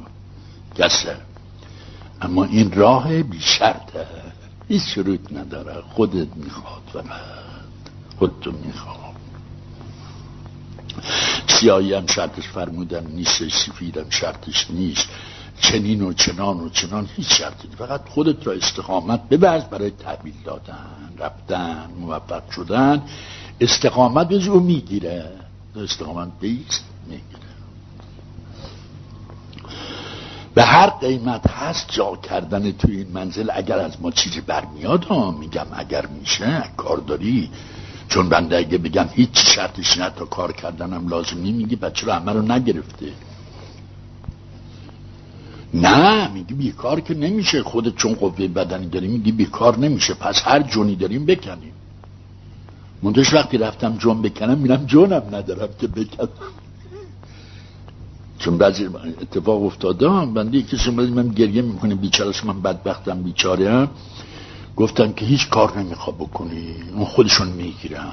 گسه. 0.77 1.17
اما 2.21 2.43
این 2.43 2.71
راه 2.71 3.23
بی 3.23 3.39
شرطه 3.39 4.07
هیچ 4.67 4.83
شروط 4.83 5.31
نداره. 5.31 5.81
خودت 5.81 6.35
می‌خواد 6.35 6.81
فقط 6.93 7.05
خودتو 8.19 8.51
می‌خواد. 8.51 8.97
سیاهی 11.47 11.93
هم 11.93 12.07
شرطش 12.07 12.47
فرمودن 12.47 13.07
نیست 13.07 13.49
سفیدم 13.49 14.09
شرطش 14.09 14.67
نیست. 14.69 15.09
چنین 15.61 16.01
و 16.01 16.13
چنان 16.13 16.59
و 16.59 16.69
چنان 16.69 17.09
هیچ 17.15 17.33
شرطی 17.33 17.67
فقط 17.77 18.01
خودت 18.09 18.47
را 18.47 18.53
استقامت 18.53 19.29
ببرز 19.29 19.63
برای 19.63 19.89
تحویل 19.89 20.33
دادن 20.45 21.13
رفتن 21.19 21.87
موفق 21.99 22.49
شدن. 22.51 23.01
استقامت 23.61 24.31
از 24.31 24.47
او 24.47 24.59
می‌گیره. 24.59 25.31
استقامت 25.75 26.29
بیست 26.39 26.83
می‌گیره 27.07 27.51
به 30.53 30.63
هر 30.63 30.89
قیمت 30.89 31.49
هست 31.49 31.85
جا 31.91 32.15
کردن 32.15 32.71
توی 32.71 32.95
این 32.97 33.07
منزل. 33.13 33.49
اگر 33.53 33.79
از 33.79 34.01
ما 34.01 34.11
چیزی 34.11 34.41
برمیاد 34.41 35.03
ها 35.03 35.31
میگم 35.31 35.65
اگر 35.73 36.05
میشه 36.05 36.63
کار 36.77 36.97
داری. 36.97 37.49
چون 38.09 38.29
بنده 38.29 38.57
اگه 38.57 38.77
بگم 38.77 39.09
هیچ 39.13 39.29
شرطش 39.33 39.97
نه 39.97 40.09
تا 40.09 40.25
کار 40.25 40.51
کردنم 40.51 41.07
لازمی 41.07 41.51
میگی 41.51 41.75
بچه 41.75 42.05
رو 42.05 42.11
همه 42.11 42.33
رو 42.33 42.41
نگرفته؟ 42.41 43.13
نه. 45.73 46.27
میگی 46.33 46.53
بیکار 46.53 46.99
که 46.99 47.13
نمیشه. 47.13 47.63
خودت 47.63 47.95
چون 47.95 48.13
قوه 48.13 48.47
بدنی 48.47 48.87
داری 48.87 49.07
میگی 49.07 49.31
بیکار 49.31 49.77
نمیشه. 49.77 50.13
پس 50.13 50.41
هر 50.45 50.61
جونی 50.61 50.95
داریم 50.95 51.25
بکنیم. 51.25 51.73
منتش 53.03 53.33
وقتی 53.33 53.57
رفتم 53.57 53.97
جون 53.97 54.21
بکنم 54.21 54.57
میرم 54.57 54.85
جونم 54.85 55.23
ندارم 55.31 55.69
که 55.79 55.87
بکنم. 55.87 56.29
چون 58.39 58.57
بعضی 58.57 58.85
اتفاق 59.21 59.63
افتاده 59.63 60.09
بنده 60.09 60.61
کسی 60.61 60.91
من 60.91 61.27
گریه 61.27 61.61
می‌کنه. 61.61 61.95
بیچارش 61.95 62.45
من 62.45 62.61
بدبختم 62.61 63.23
بیچاره. 63.23 63.71
هم 63.71 63.89
گفتم 64.75 65.13
که 65.13 65.25
هیچ 65.25 65.49
کار 65.49 65.79
نمیخوا 65.79 66.13
بکنی. 66.13 66.75
اون 66.95 67.05
خودشون 67.05 67.47
می‌گیرن. 67.47 68.11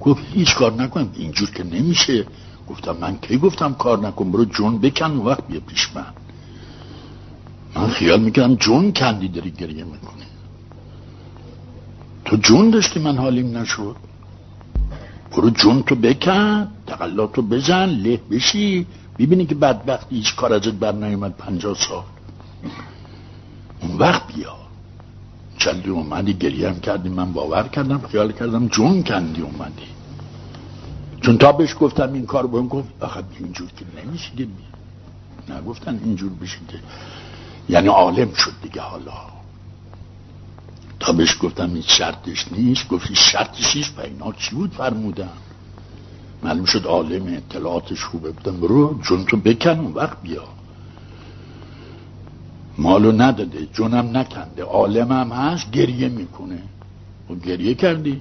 گفت 0.00 0.22
هیچ 0.32 0.54
کار 0.54 0.72
نکنم 0.72 1.10
اینجور 1.14 1.50
که 1.50 1.64
نمیشه. 1.64 2.26
گفتم 2.68 2.96
من 3.00 3.18
کی 3.18 3.38
گفتم 3.38 3.74
کار 3.74 3.98
نکن؟ 3.98 4.32
برو 4.32 4.44
جون 4.44 4.78
بکن 4.78 5.10
وقت 5.16 5.46
بیا 5.46 5.60
پیش 5.60 5.90
من. 5.94 6.06
من 7.76 7.88
خیال 7.88 8.20
می‌کردم 8.20 8.54
جون 8.54 8.92
کندی 8.92 9.28
داری 9.28 9.50
گریه 9.50 9.84
می‌کنی. 9.84 10.26
تو 12.24 12.36
جون 12.36 12.70
داشتی 12.70 13.00
من 13.00 13.16
حالیم 13.18 13.56
نشد. 13.56 13.96
برو 15.30 15.50
جون 15.50 15.82
تو 15.82 15.94
بکن 15.94 16.68
تو 17.32 17.42
بزن 17.42 17.86
له 17.86 18.20
بشی. 18.30 18.86
ببینی 19.18 19.46
که 19.46 19.54
بدبختی 19.54 20.16
هیچ 20.16 20.34
کار 20.34 20.52
ازت 20.52 20.72
بر 20.72 20.92
نیومد 20.92 21.36
پنجاه 21.36 21.74
سال. 21.74 22.04
اون 23.82 23.98
وقت 23.98 24.34
بیا. 24.34 24.56
چندی 25.58 25.90
اومدی 25.90 26.34
گریه 26.34 26.68
هم 26.68 26.80
کردی 26.80 27.08
من 27.08 27.32
باور 27.32 27.68
کردم 27.68 27.98
خیال 27.98 28.32
کردم 28.32 28.68
جون 28.68 29.02
کندی 29.02 29.42
اومدی. 29.42 29.88
چون 31.20 31.38
تا 31.38 31.52
بهش 31.52 31.74
گفتم 31.80 32.12
این 32.12 32.26
کار 32.26 32.46
بایم 32.46 32.68
گفت 32.68 32.88
آخه 33.00 33.22
اینجور 33.40 33.68
که 33.76 33.84
نمیشه 34.04 34.30
نگفتن 35.48 36.00
اینجور 36.04 36.32
بشه 36.32 36.58
که 36.68 36.78
یعنی 37.68 37.88
عالم 37.88 38.34
شد 38.34 38.52
دیگه 38.62 38.80
حالا. 38.80 39.12
تا 41.00 41.12
بهش 41.12 41.36
گفتم 41.40 41.72
این 41.74 41.82
شرطش 41.82 42.52
نیست 42.52 42.88
گفتی 42.88 43.14
شرطش 43.14 43.76
نیست. 43.76 43.98
و 43.98 44.02
اینا 44.02 44.32
چی 44.32 44.54
بود 44.54 44.72
فرمودن؟ 44.72 45.28
معلوم 46.42 46.64
شد 46.64 46.84
عالم 46.84 47.26
اطلاعاتش 47.26 48.04
خوبه. 48.04 48.30
بودن 48.30 48.60
برو 48.60 49.00
جون 49.02 49.24
تو 49.24 49.36
بکن 49.36 49.78
اون 49.78 49.92
وقت 49.92 50.22
بیا. 50.22 50.44
مالو 52.78 53.12
نداده 53.12 53.66
جونم 53.66 54.16
نکنده. 54.16 54.62
عالمم 54.62 55.32
هست 55.32 55.70
گریه 55.70 56.08
می‌کنه. 56.08 56.62
و 57.30 57.34
گریه 57.34 57.74
کردی. 57.74 58.20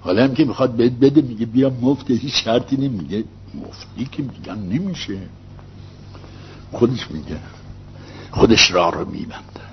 حالا 0.00 0.24
هم 0.24 0.34
که 0.34 0.44
می‌خواد 0.44 0.70
بهت 0.70 0.92
بده 0.92 1.22
میگه 1.22 1.46
بیا 1.46 1.70
مفت 1.70 2.10
هیچ 2.10 2.44
شرطی 2.44 2.76
نمیگه. 2.76 3.24
مفتی 3.54 4.04
که 4.12 4.22
میگن 4.22 4.58
نمیشه. 4.58 5.18
خودش 6.72 7.10
میگه. 7.10 7.38
خودش 8.34 8.70
راه 8.70 8.92
رو 8.92 9.04
میبنده. 9.10 9.64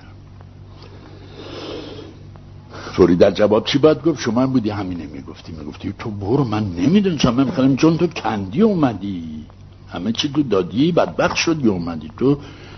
فوری 2.95 3.15
در 3.15 3.31
جواب 3.31 3.65
چی 3.65 3.77
باید 3.77 4.03
گفت؟ 4.03 4.21
شما 4.21 4.47
بودی 4.47 4.69
همینه 4.69 5.05
می‌گفتی 5.05 5.51
می‌گفتی 5.51 5.93
تو 5.99 6.11
برو 6.11 6.43
من 6.43 6.63
نمی‌دونم 6.63 7.35
من 7.35 7.43
می‌خوام 7.43 7.75
چون 7.75 7.97
تو 7.97 8.07
کندی 8.07 8.61
اومدی. 8.61 9.45
همه 9.89 10.11
چی 10.11 10.29
تو 10.29 10.43
دادی 10.43 10.91
بدبخت 10.91 11.35
شدی 11.35 11.67
اومدی 11.67 12.11
تو. 12.17 12.37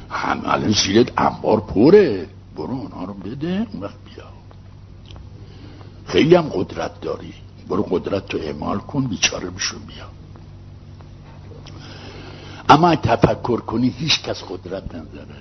هم 0.10 0.41
الان 0.46 0.72
زیرت 0.72 1.12
انبار 1.17 1.60
پره. 1.60 2.28
برو 2.56 2.72
اونها 2.72 3.06
رو 3.06 3.13
بده 3.13 3.67
اون 3.74 3.82
وقت 3.82 3.96
بیا. 4.06 4.26
خیلی 6.06 6.36
هم 6.36 6.50
قدرت 6.54 7.02
داری. 7.02 7.34
برو 7.69 7.84
قدرت 7.84 8.26
تو 8.26 8.38
اعمال 8.38 8.78
کن 8.78 9.04
بیچاره 9.08 9.50
بشو 9.50 9.80
بیا. 9.80 10.23
اما 12.69 12.95
تفکر 12.95 13.60
کنی 13.60 13.89
هیچ 13.89 14.21
کس 14.23 14.43
قدرت 14.43 14.95
نداره. 14.95 15.36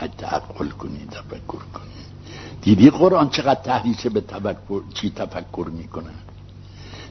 تعقل 0.18 0.68
کنی 0.68 1.06
تفکر 1.10 1.62
کنی. 1.74 2.02
دیدی 2.62 2.90
قرآن 2.90 3.30
چقدر 3.30 3.60
تحریص 3.60 4.06
به 4.06 4.20
تفکر 4.20 4.82
چی 4.94 5.10
تفکر 5.10 5.66
می‌کنه؟ 5.72 6.10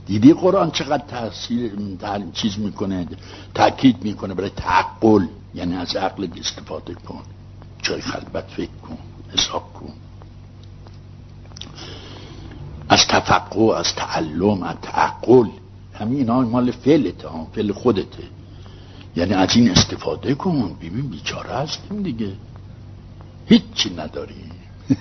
دیدی 0.06 0.34
قرآن 0.34 0.72
چقدر 0.72 1.04
تحصیل 1.08 1.98
چیز 2.34 2.60
می‌کنه؟ 2.60 3.08
تاکید 3.54 4.04
می‌کنه 4.04 4.34
برای 4.34 4.50
تعقل 4.50 5.26
یعنی 5.56 5.76
از 5.76 5.96
عقل 5.96 6.28
استفاده 6.40 6.94
کن. 6.94 7.22
جای 7.82 8.02
خلبت 8.02 8.48
فکر 8.48 8.72
کن 8.82 8.98
حساب 9.34 9.74
کن. 9.74 9.94
از 12.90 13.08
تفقه 13.08 13.76
از 13.76 13.96
تعلم 13.96 14.64
از 14.64 14.76
تعقل 14.82 15.48
همین 15.94 16.18
اینا 16.18 16.42
مال 16.42 16.72
فعلته 16.72 17.28
ها 17.28 17.48
فعل 17.54 17.72
خودته. 17.72 18.24
یعنی 19.16 19.34
از 19.34 19.56
این 19.56 19.72
استفاده 19.72 20.36
کن 20.36 20.78
ببین 20.82 21.10
بیچاره 21.10 21.50
هستیم 21.50 22.04
دیگه. 22.04 22.32
هیچی 23.46 23.90
نداریم 23.90 24.52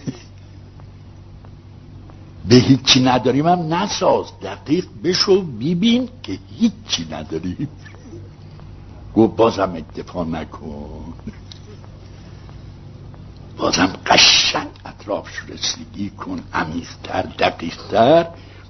به 2.49 2.57
هیچی 2.57 3.01
نداریم 3.01 3.47
هم 3.47 3.75
نساز. 3.75 4.27
دقیق 4.43 4.87
بشو 5.05 5.43
ببین 5.43 6.09
که 6.23 6.39
هیچی 6.59 7.07
نداریم 7.11 7.69
گفت 9.17 9.37
بازم 9.37 9.75
اتفاق 9.77 10.29
نکن. 10.29 11.15
بازم 13.59 13.93
قشنگ 14.07 14.69
اطرافش 14.85 15.43
رسیدگی 15.49 16.11
کن 16.11 16.43
عمیقتر 16.53 17.23
دقیقتر. 17.23 18.27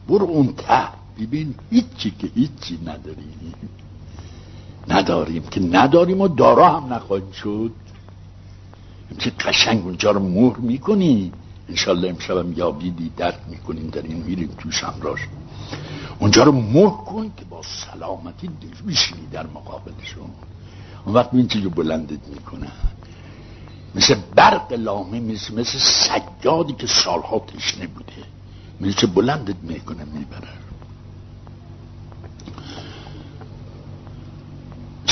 برو 0.08 0.26
اون 0.26 0.52
ته 0.52 0.88
ببین 1.18 1.54
هیچی 1.70 2.10
که 2.10 2.26
هیچی 2.34 2.78
نداریم 2.84 3.54
نداریم 4.88 5.42
که 5.42 5.60
نداریم 5.60 6.20
و 6.20 6.28
دارا 6.28 6.68
هم 6.68 6.92
نخواهیم 6.92 7.32
شد. 7.32 7.70
که 9.18 9.30
قشنگ 9.30 9.84
اونجا 9.84 10.10
رو 10.10 10.20
مهر 10.20 10.56
می‌کنی. 10.56 11.32
انشالله 11.68 12.08
امشبم 12.08 12.52
یابیدی 12.52 13.10
درد 13.16 13.44
می‌کنیم 13.48 13.90
در 13.90 14.02
این 14.02 14.16
میریم 14.16 14.54
توش 14.58 14.84
همراش 14.84 15.20
اونجا 16.18 16.42
رو 16.42 16.52
مهر 16.52 16.90
کن 16.90 17.32
که 17.36 17.44
با 17.44 17.62
سلامتی 17.62 18.50
بشینی 18.88 19.26
در 19.32 19.46
مقابلشون. 19.46 20.30
اون 21.04 21.14
وقت 21.14 21.28
این 21.32 21.48
چیزو 21.48 21.70
بلندت 21.70 22.28
می‌کنه. 22.28 22.72
مثل 23.94 24.14
برق 24.34 24.72
لامه 24.72 25.20
مثل, 25.20 25.54
مثل 25.54 25.78
سجادی 25.78 26.72
که 26.72 26.86
سالها 26.86 27.38
تشنه 27.38 27.86
بوده. 27.86 28.24
مثل 28.80 29.06
بلندت 29.06 29.56
می‌کنه 29.62 30.04
می‌بره. 30.04 30.48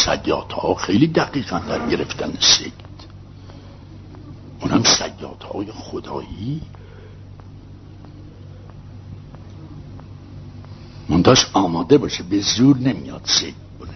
سجاد 0.09 0.53
ها 0.53 0.75
خیلی 0.75 1.07
دقیقا 1.07 1.59
در 1.59 1.89
گرفتن 1.89 2.33
سید 2.41 2.73
اونم 4.61 4.83
سجاد 4.83 5.43
های 5.53 5.73
خدایی 5.73 6.63
منتاش 11.09 11.47
آماده 11.53 11.99
باشه 11.99 12.23
به 12.23 12.41
زور 12.41 12.79
نمیاد 12.79 13.23
سید 13.25 13.55
بونه 13.79 13.91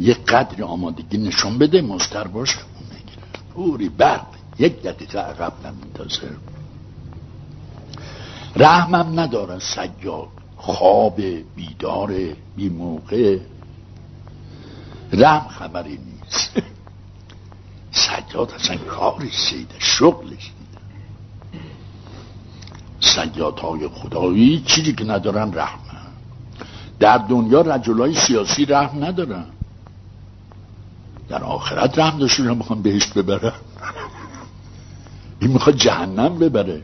یه 0.00 0.14
قدر 0.14 0.64
آمادگی 0.64 1.18
نشون 1.18 1.58
بده 1.58 1.82
مستر 1.82 2.26
باشه 2.26 2.58
اون 2.58 2.86
نگیره 2.86 3.22
پوری 3.54 3.88
برق 3.88 4.26
یک 4.58 4.82
دقیقه 4.82 5.18
عقب 5.18 5.52
نمیندازه. 5.66 6.30
رحمم 8.56 9.20
ندارن 9.20 9.58
سجاد 9.58 10.28
خواب 10.56 11.20
بیدار 11.56 12.14
بی 12.56 12.68
موقع 12.68 13.38
رحم 15.12 15.48
خبری 15.48 15.98
نیست. 15.98 16.62
سجاد 17.92 18.52
اصلا 18.52 18.76
کارش 18.76 19.38
سیده 19.38 19.74
شغلش 19.78 20.50
سجاد 23.00 23.58
های 23.58 23.88
خدایی 23.88 24.62
چیزی 24.66 24.92
که 24.92 25.04
ندارن 25.04 25.54
رحم 25.54 25.78
در 27.02 27.18
دنیا 27.18 27.60
رجلای 27.60 28.14
سیاسی 28.14 28.64
رحم 28.64 29.04
ندارن. 29.04 29.44
در 31.28 31.44
آخرت 31.44 31.98
رحم 31.98 32.18
داشته 32.18 32.42
رو 32.44 32.54
می‌خوان 32.54 32.82
بهشت 32.82 33.14
ببرن. 33.14 33.52
این 35.40 35.52
می‌خواد 35.52 35.76
جهنم 35.76 36.38
ببره. 36.38 36.82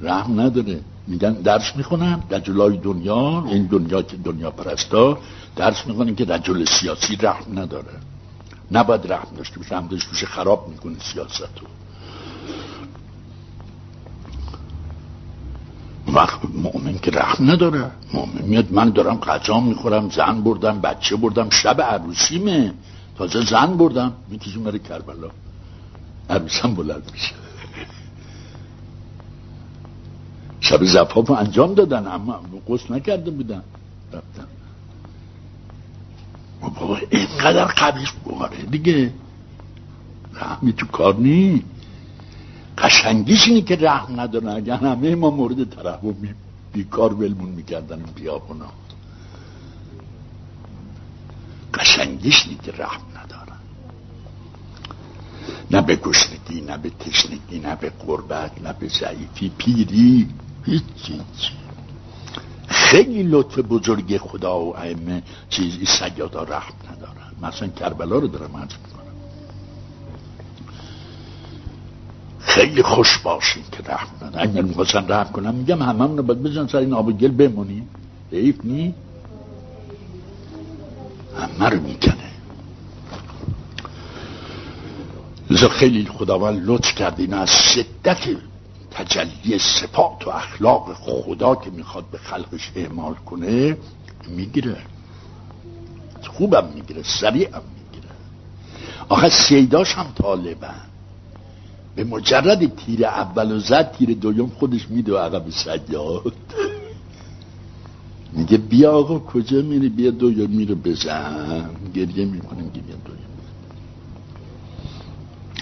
رحم 0.00 0.40
نداره. 0.40 0.80
میگن 1.06 1.32
درس 1.32 1.76
می‌خونن 1.76 2.22
رجلای 2.30 2.76
دنیا 2.76 3.44
این 3.46 3.66
دنیا 3.66 4.02
که 4.02 4.16
دنیا 4.16 4.50
پرستا 4.50 5.18
درس 5.56 5.86
می‌کنن 5.86 6.14
که 6.14 6.24
رجل 6.24 6.64
سیاسی 6.64 7.16
رحم 7.16 7.58
نداره. 7.58 8.00
نباید 8.70 9.12
رحم 9.12 9.36
داشته 9.36 9.58
باشه 9.58 9.76
هم 9.76 9.86
داشته 9.86 10.26
خراب 10.26 10.68
می‌کنه 10.68 10.98
سیاست 10.98 11.40
رو 11.60 11.66
وقت 16.14 16.40
مؤمن 16.54 16.98
که 16.98 17.10
رحم 17.10 17.50
نداره. 17.50 17.90
مؤمن 18.12 18.42
میاد 18.42 18.72
من 18.72 18.90
دارم 18.90 19.16
غذا 19.16 19.60
می‌خورم 19.60 20.10
زن 20.10 20.40
بردم 20.40 20.80
بچه 20.80 21.16
بردم 21.16 21.50
شب 21.50 21.80
عروسیمه. 21.82 22.74
تازه 23.18 23.40
زن 23.40 23.76
بردم. 23.76 24.12
می‌کشیم 24.28 24.64
بره 24.64 24.78
کربلا. 24.78 25.30
عروسم 26.30 26.74
بلند 26.74 27.10
میشه. 27.12 27.34
شب 30.60 30.84
زفاف 30.84 31.30
انجام 31.30 31.74
دادن 31.74 32.06
اما 32.06 32.40
قصد 32.68 32.92
نکرده 32.92 33.30
بودن. 33.30 33.62
رفتن. 34.12 34.46
بابا 36.68 36.98
اینقدر 37.10 37.64
قبیش 37.64 38.12
باره 38.24 38.56
دیگه 38.56 39.12
رحمی 40.34 40.72
تو 40.72 40.86
کار 40.86 41.16
نی 41.16 41.62
قشنگیش 42.78 43.48
اینی 43.48 43.62
که 43.62 43.76
رحم 43.76 44.20
ندارن. 44.20 44.48
اگر 44.48 44.76
همه 44.76 45.14
ما 45.14 45.30
مورد 45.30 45.70
ترحم 45.70 46.14
بیکار 46.72 47.14
ولمون 47.14 47.48
می‌کردن 47.48 48.02
بیابونا. 48.14 48.66
قشنگیش 51.74 52.44
اینی 52.44 52.58
که 52.62 52.72
رحم 52.72 53.00
ندارن. 53.10 53.58
نه 55.70 55.82
به 55.82 55.96
گشنگی 55.96 56.60
نه 56.60 56.78
به 56.78 56.90
تشنگی 56.90 57.58
نه 57.58 57.76
به 57.76 57.90
قربت 57.90 58.62
نه 58.62 58.72
به 58.72 58.88
ضعیفی 58.88 59.48
پیری 59.58 60.28
هیچی 60.64 61.20
خیلی 62.90 63.22
لطف 63.22 63.58
بزرگ 63.58 64.18
خدا 64.18 64.60
و 64.60 64.76
ائمه 64.76 65.22
چیزی 65.48 65.86
سجادا 65.86 66.42
رحم 66.42 66.74
ندارن. 66.92 67.30
مثلا 67.42 67.68
کربلا 67.68 68.18
رو 68.18 68.26
دارم 68.26 68.56
عرض 68.56 68.72
می‌کنم. 68.84 69.12
خیلی 72.38 72.82
خوش 72.82 73.18
باشین 73.18 73.62
که 73.72 73.82
رحم 73.92 74.08
ندارن 74.16 74.50
اگر 74.50 74.62
می‌خواستن 74.62 75.04
رحم 75.08 75.32
کنم 75.32 75.54
میگم 75.54 75.82
همه 75.82 76.16
رو 76.16 76.22
باید 76.22 76.42
بزن 76.42 76.66
سر 76.66 76.78
این 76.78 76.92
آب 76.92 77.18
گل 77.18 77.28
بمونیم. 77.28 77.88
حیف 78.32 78.56
نی؟ 78.64 78.94
همه 81.36 81.68
رو 81.68 81.80
می‌کنه. 81.80 82.30
لذا 85.50 85.68
خیلی 85.68 86.06
خداوند 86.06 86.62
لطف 86.64 86.94
کرده 86.94 87.22
این 87.22 87.34
از 87.34 87.50
شدت 87.50 88.26
تجلی 88.96 89.58
صفات 89.58 90.26
و 90.26 90.30
اخلاق 90.30 90.92
خدا 90.94 91.54
که 91.54 91.70
می‌خواد 91.70 92.04
به 92.10 92.18
خلقش 92.18 92.72
اعمال 92.76 93.14
کنه 93.14 93.76
می‌گیره. 94.28 94.76
خوبم 96.26 96.68
می‌گیره 96.74 97.02
سریعم 97.02 97.62
می‌گیره. 97.76 98.12
آخه 99.08 99.28
سیداش 99.28 99.94
هم 99.94 100.06
طالبن 100.14 100.80
به 101.96 102.04
مجرد 102.04 102.76
تیر 102.76 103.06
اول 103.06 103.52
و 103.52 103.58
زد 103.58 103.92
تیر 103.92 104.14
دویم 104.14 104.46
خودش 104.46 104.90
میده 104.90 105.18
عقب 105.18 105.50
سجاد 105.50 106.34
میگه 108.32 108.56
بیا 108.56 108.92
آقا 108.92 109.18
کجا 109.18 109.62
میری؟ 109.62 109.88
بیا 109.88 110.10
دویم 110.10 110.50
میره 110.50 110.74
بزن 110.74 111.70
گریه 111.94 112.24
می‌کنیم 112.24 112.70
که 112.70 112.80
بیا 112.80 112.96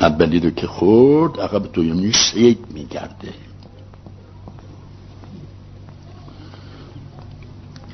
اولی 0.05 0.41
رو 0.41 0.51
که 0.51 0.67
خورد 0.67 1.41
عقب 1.41 1.73
دومی 1.73 2.13
سید 2.13 2.59
میگرده. 2.71 3.35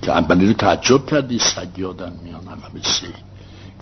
که 0.03 0.13
اولی 0.13 0.47
رو 0.47 0.53
تعجب 0.53 1.07
کردی 1.07 1.39
سجادن 1.39 2.13
میان 2.25 2.49
عقب 2.49 2.83
سید 2.83 3.31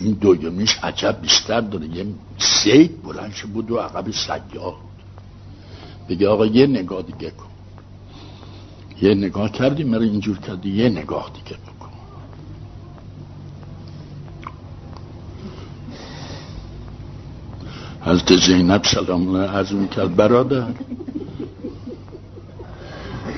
این 0.01 0.13
دومیش 0.13 0.79
عجب 0.83 1.19
بیشتر 1.23 1.61
داره. 1.61 1.87
یه 1.87 2.07
سید 2.39 3.03
بلنش 3.03 3.45
بود 3.45 3.71
و 3.71 3.79
عقب 3.79 4.11
سجاد 4.11 4.75
بگه 6.09 6.29
آقا 6.29 6.47
یه 6.47 6.67
نگاه 6.67 7.03
دیگه 7.03 7.31
کن. 7.31 7.45
یه 9.03 9.15
نگاه 9.15 9.53
کردی 9.53 9.85
مرا 9.85 10.03
اینجور 10.03 10.39
کردی 10.39 10.71
یه 10.71 10.89
نگاه 10.89 11.31
دیگه 11.35 11.57
بکن 11.57 11.78
حضرت 18.09 18.37
زینب 18.37 18.85
سلام 18.85 19.29
الله 19.29 19.49
عرض 19.49 19.73
می‌کرد 19.73 20.17
برادر. 20.17 20.67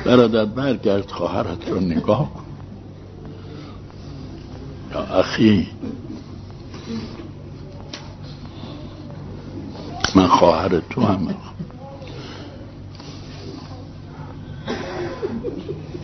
برادر 0.06 0.44
برگرد 0.44 1.10
خواهرت 1.10 1.68
رو 1.68 1.80
نگاه 1.80 2.34
کن. 2.34 2.44
یا 4.92 5.00
اخی. 5.00 5.68
من 10.14 10.26
خواهر 10.26 10.80
تو 10.80 11.00
هم. 11.00 11.34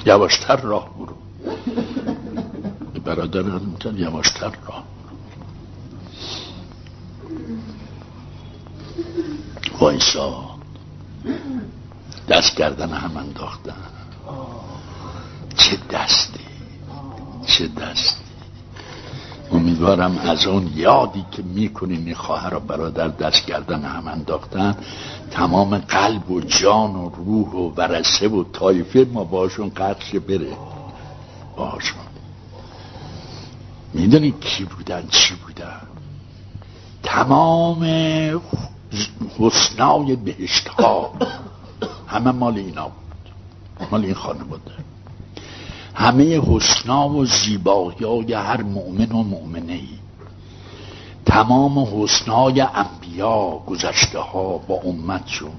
یواشتر 0.06 0.56
راه 0.56 0.90
برو. 0.98 1.16
برادر 3.04 3.40
هم 3.40 3.96
یواشتر 3.96 4.52
راه. 4.66 4.95
وایسا. 9.80 10.44
دست 12.28 12.56
کردن 12.56 12.92
هم 12.92 13.16
انداختن. 13.16 13.76
چه 15.56 15.76
دستی 15.90 16.40
چه 17.46 17.68
دستی. 17.68 18.26
امیدوارم 19.52 20.18
از 20.18 20.46
اون 20.46 20.72
یادی 20.74 21.24
که 21.32 21.42
می‌کنین 21.42 22.06
این 22.06 22.14
خواهر 22.14 22.54
و 22.54 22.60
برادر 22.60 23.08
دست 23.08 23.46
کردن 23.46 23.84
هم 23.84 24.08
انداختن 24.08 24.76
تمام 25.30 25.78
قلب 25.78 26.30
و 26.30 26.40
جان 26.40 26.96
و 26.96 27.08
روح 27.08 27.48
و 27.52 27.70
ورسه 27.76 28.28
و 28.28 28.44
طایفه 28.52 29.06
ما 29.12 29.24
باشون 29.24 29.68
قدش 29.68 30.14
بره. 30.14 30.56
باشون. 31.56 32.06
می‌دونی 33.94 34.34
کی 34.40 34.64
بودن 34.64 35.06
چی 35.10 35.34
بودن؟ 35.34 35.80
تمام 37.02 37.84
حسنای 39.38 40.16
بهشت 40.16 40.68
ها 40.68 41.12
همه 42.08 42.30
مال 42.30 42.56
اینا 42.56 42.88
بود. 42.88 43.32
مال 43.90 44.04
این 44.04 44.14
خانواده 44.14 44.72
همه 45.94 46.40
حسنا 46.40 47.08
و 47.08 47.24
زیبایی 47.24 48.04
های 48.04 48.32
هر 48.32 48.62
مؤمن 48.62 49.12
و 49.12 49.22
مؤمنه 49.22 49.72
ای 49.72 49.88
تمام 51.26 51.78
حسنای 51.78 52.60
انبیا 52.60 53.62
گذشته 53.66 54.18
ها 54.18 54.58
با 54.58 54.74
امتشون 54.74 55.50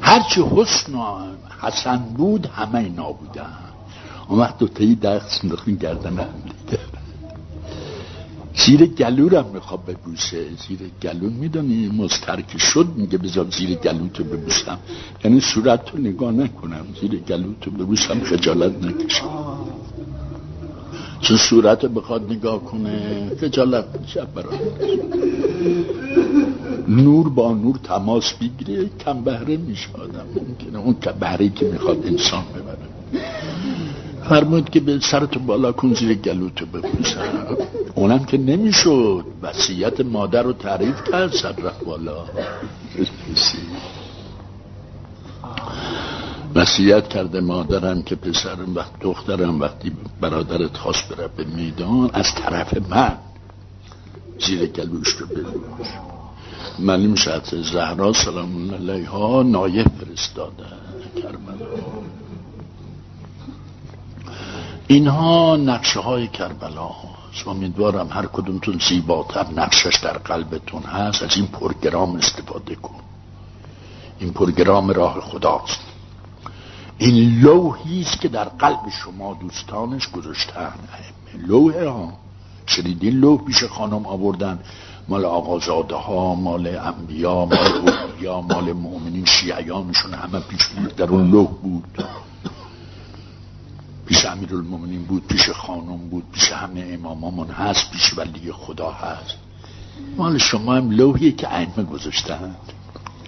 هرچی 0.00 0.42
حسن 0.56 0.94
و 0.94 1.26
حسن 1.62 1.98
بود 1.98 2.46
همه 2.46 2.78
اینا 2.78 3.12
بودن. 3.12 3.56
اون 4.28 4.38
وقت 4.38 4.58
دوتایی 4.58 4.94
دست 4.94 5.44
انداختین 5.44 5.74
گردن 5.74 6.18
هم 6.18 6.26
دیگه 6.44 6.82
زیر 8.66 8.86
گلورم 8.86 9.46
می‌خواد 9.54 9.84
ببوسه. 9.86 10.44
زیر 10.68 10.78
گلون 11.02 11.32
می‌دونی 11.32 11.88
مسترک 11.88 12.58
شد 12.58 12.86
میگه 12.96 13.18
بذار 13.18 13.46
زیر 13.50 13.74
گلوتو 13.74 14.24
ببوسم. 14.24 14.78
یعنی 15.24 15.40
صورت 15.40 15.90
رو 15.90 15.98
نگاه 15.98 16.32
نکنم 16.32 16.86
زیر 17.00 17.16
گلوتو 17.16 17.70
ببوسم 17.70 18.20
خجالت 18.20 18.84
نکشم. 18.84 19.28
چون 21.20 21.36
صورت 21.36 21.84
بخواد 21.84 22.32
نگاه 22.32 22.64
کنه؟ 22.64 23.30
خجالت 23.40 23.84
میشه 24.00 24.26
برای 24.34 24.58
نور 26.88 27.28
با 27.28 27.54
نور 27.54 27.76
تماس 27.76 28.32
بگیره 28.32 28.90
کم 29.04 29.22
بهره 29.22 29.56
میشه 29.56 29.88
آدم 29.94 30.26
ممکنه 30.34 30.78
اون 30.78 30.96
بهره 31.20 31.48
که 31.48 31.66
می‌خواد 31.66 32.06
انسان 32.06 32.44
ببره. 32.54 32.89
فرمود 34.30 34.70
که 34.70 34.80
به 34.80 34.98
سرتو 35.00 35.40
بالا 35.40 35.72
کن 35.72 35.94
زیر 35.94 36.14
گلوتو 36.14 36.66
ببوسم 36.66 37.56
اونم 37.94 38.24
که 38.24 38.38
نمی‌شد. 38.38 39.24
وسیعت 39.42 40.00
مادر 40.00 40.42
رو 40.42 40.52
تعریف 40.52 41.04
کرد 41.04 41.32
سر 41.32 41.52
رفت 41.52 41.84
بالا. 41.84 42.24
وسیعت 46.54 47.08
کرده 47.08 47.40
مادرم 47.40 48.02
که 48.02 48.14
پسرم 48.14 48.74
وقت 48.74 49.00
دخترم 49.00 49.60
وقتی 49.60 49.92
برادرت 50.20 50.76
خواست 50.76 51.08
بره 51.08 51.28
به 51.36 51.44
میدان 51.44 52.10
از 52.12 52.34
طرف 52.34 52.90
من 52.90 53.18
زیر 54.46 54.66
گلوش 54.66 55.08
رو 55.08 55.26
ببوش 55.26 55.88
معلوم 56.78 57.14
شد 57.14 57.42
زهرا 57.72 58.12
سلام 58.12 58.74
علیها 58.74 59.42
نایه 59.42 59.84
فرستاده. 59.84 60.64
کربلا 61.22 61.66
اینها 64.90 65.56
نقشه 65.56 66.00
های 66.00 66.28
کربلا 66.28 66.86
هست. 66.88 67.48
امیدوارم 67.48 68.08
هر 68.12 68.26
کدومتون 68.26 68.80
زیباتر 68.88 69.46
نقشش 69.56 69.96
در 70.02 70.18
قلبتون 70.18 70.82
هست. 70.82 71.22
از 71.22 71.36
این 71.36 71.46
پرگرام 71.46 72.16
استفاده 72.16 72.74
کن. 72.74 73.00
این 74.18 74.32
پرگرام 74.32 74.90
راه 74.90 75.20
خداست. 75.20 75.80
این 76.98 77.40
لوحی 77.40 78.00
است 78.00 78.20
که 78.20 78.28
در 78.28 78.44
قلب 78.44 78.88
شما 79.04 79.34
دوستانش 79.40 80.08
گذاشتن. 80.10 80.72
لوحه 81.46 81.88
ها. 81.88 82.12
شنیدین 82.66 83.14
لوح 83.14 83.44
پیش 83.44 83.64
خانم 83.64 84.06
آوردن؟ 84.06 84.58
مال 85.08 85.24
آقازاده 85.24 85.94
ها 85.96 86.34
مال 86.34 86.66
انبیا 86.66 87.44
مال 87.44 87.88
اولیا 87.88 88.40
مال 88.40 88.72
مؤمنین 88.72 89.24
شیعیانشون 89.24 90.14
همه 90.14 90.40
پیش 90.40 90.66
بود 90.66 90.96
در 90.96 91.06
اون 91.06 91.30
لوح 91.30 91.48
بود. 91.48 92.04
پیش 94.10 94.26
امیر 94.26 94.54
المومنین 94.54 95.02
بود 95.02 95.26
پیش 95.26 95.50
خانم 95.50 96.08
بود 96.08 96.24
پیش 96.32 96.52
همه 96.52 96.90
امامامون 96.92 97.48
هست 97.50 97.90
پیش 97.90 98.18
ولی 98.18 98.52
خدا 98.52 98.90
هست. 98.90 99.36
مال 100.16 100.38
شما 100.38 100.74
هم 100.74 100.90
لوحیه 100.90 101.32
که 101.32 101.54
ائمه 101.54 101.84
گذاشتند. 101.92 102.56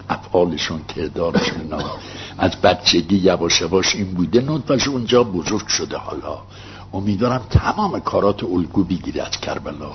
افعالشون 0.09 0.81
کردارشون 0.85 1.61
اینا 1.61 1.91
از 2.39 2.57
بچگی 2.57 3.17
یواش 3.17 3.61
یواش 3.61 3.95
این 3.95 4.15
بوده 4.15 4.41
نطفش 4.41 4.89
اونجا 4.89 5.23
بزرگ 5.23 5.67
شده 5.67 5.97
حالا. 5.97 6.39
امیدوارم 6.93 7.43
تمام 7.51 8.01
کارات 8.01 8.45
الگو 8.45 8.85
بگیره 8.85 9.23
از 9.23 9.31
کربلا. 9.31 9.93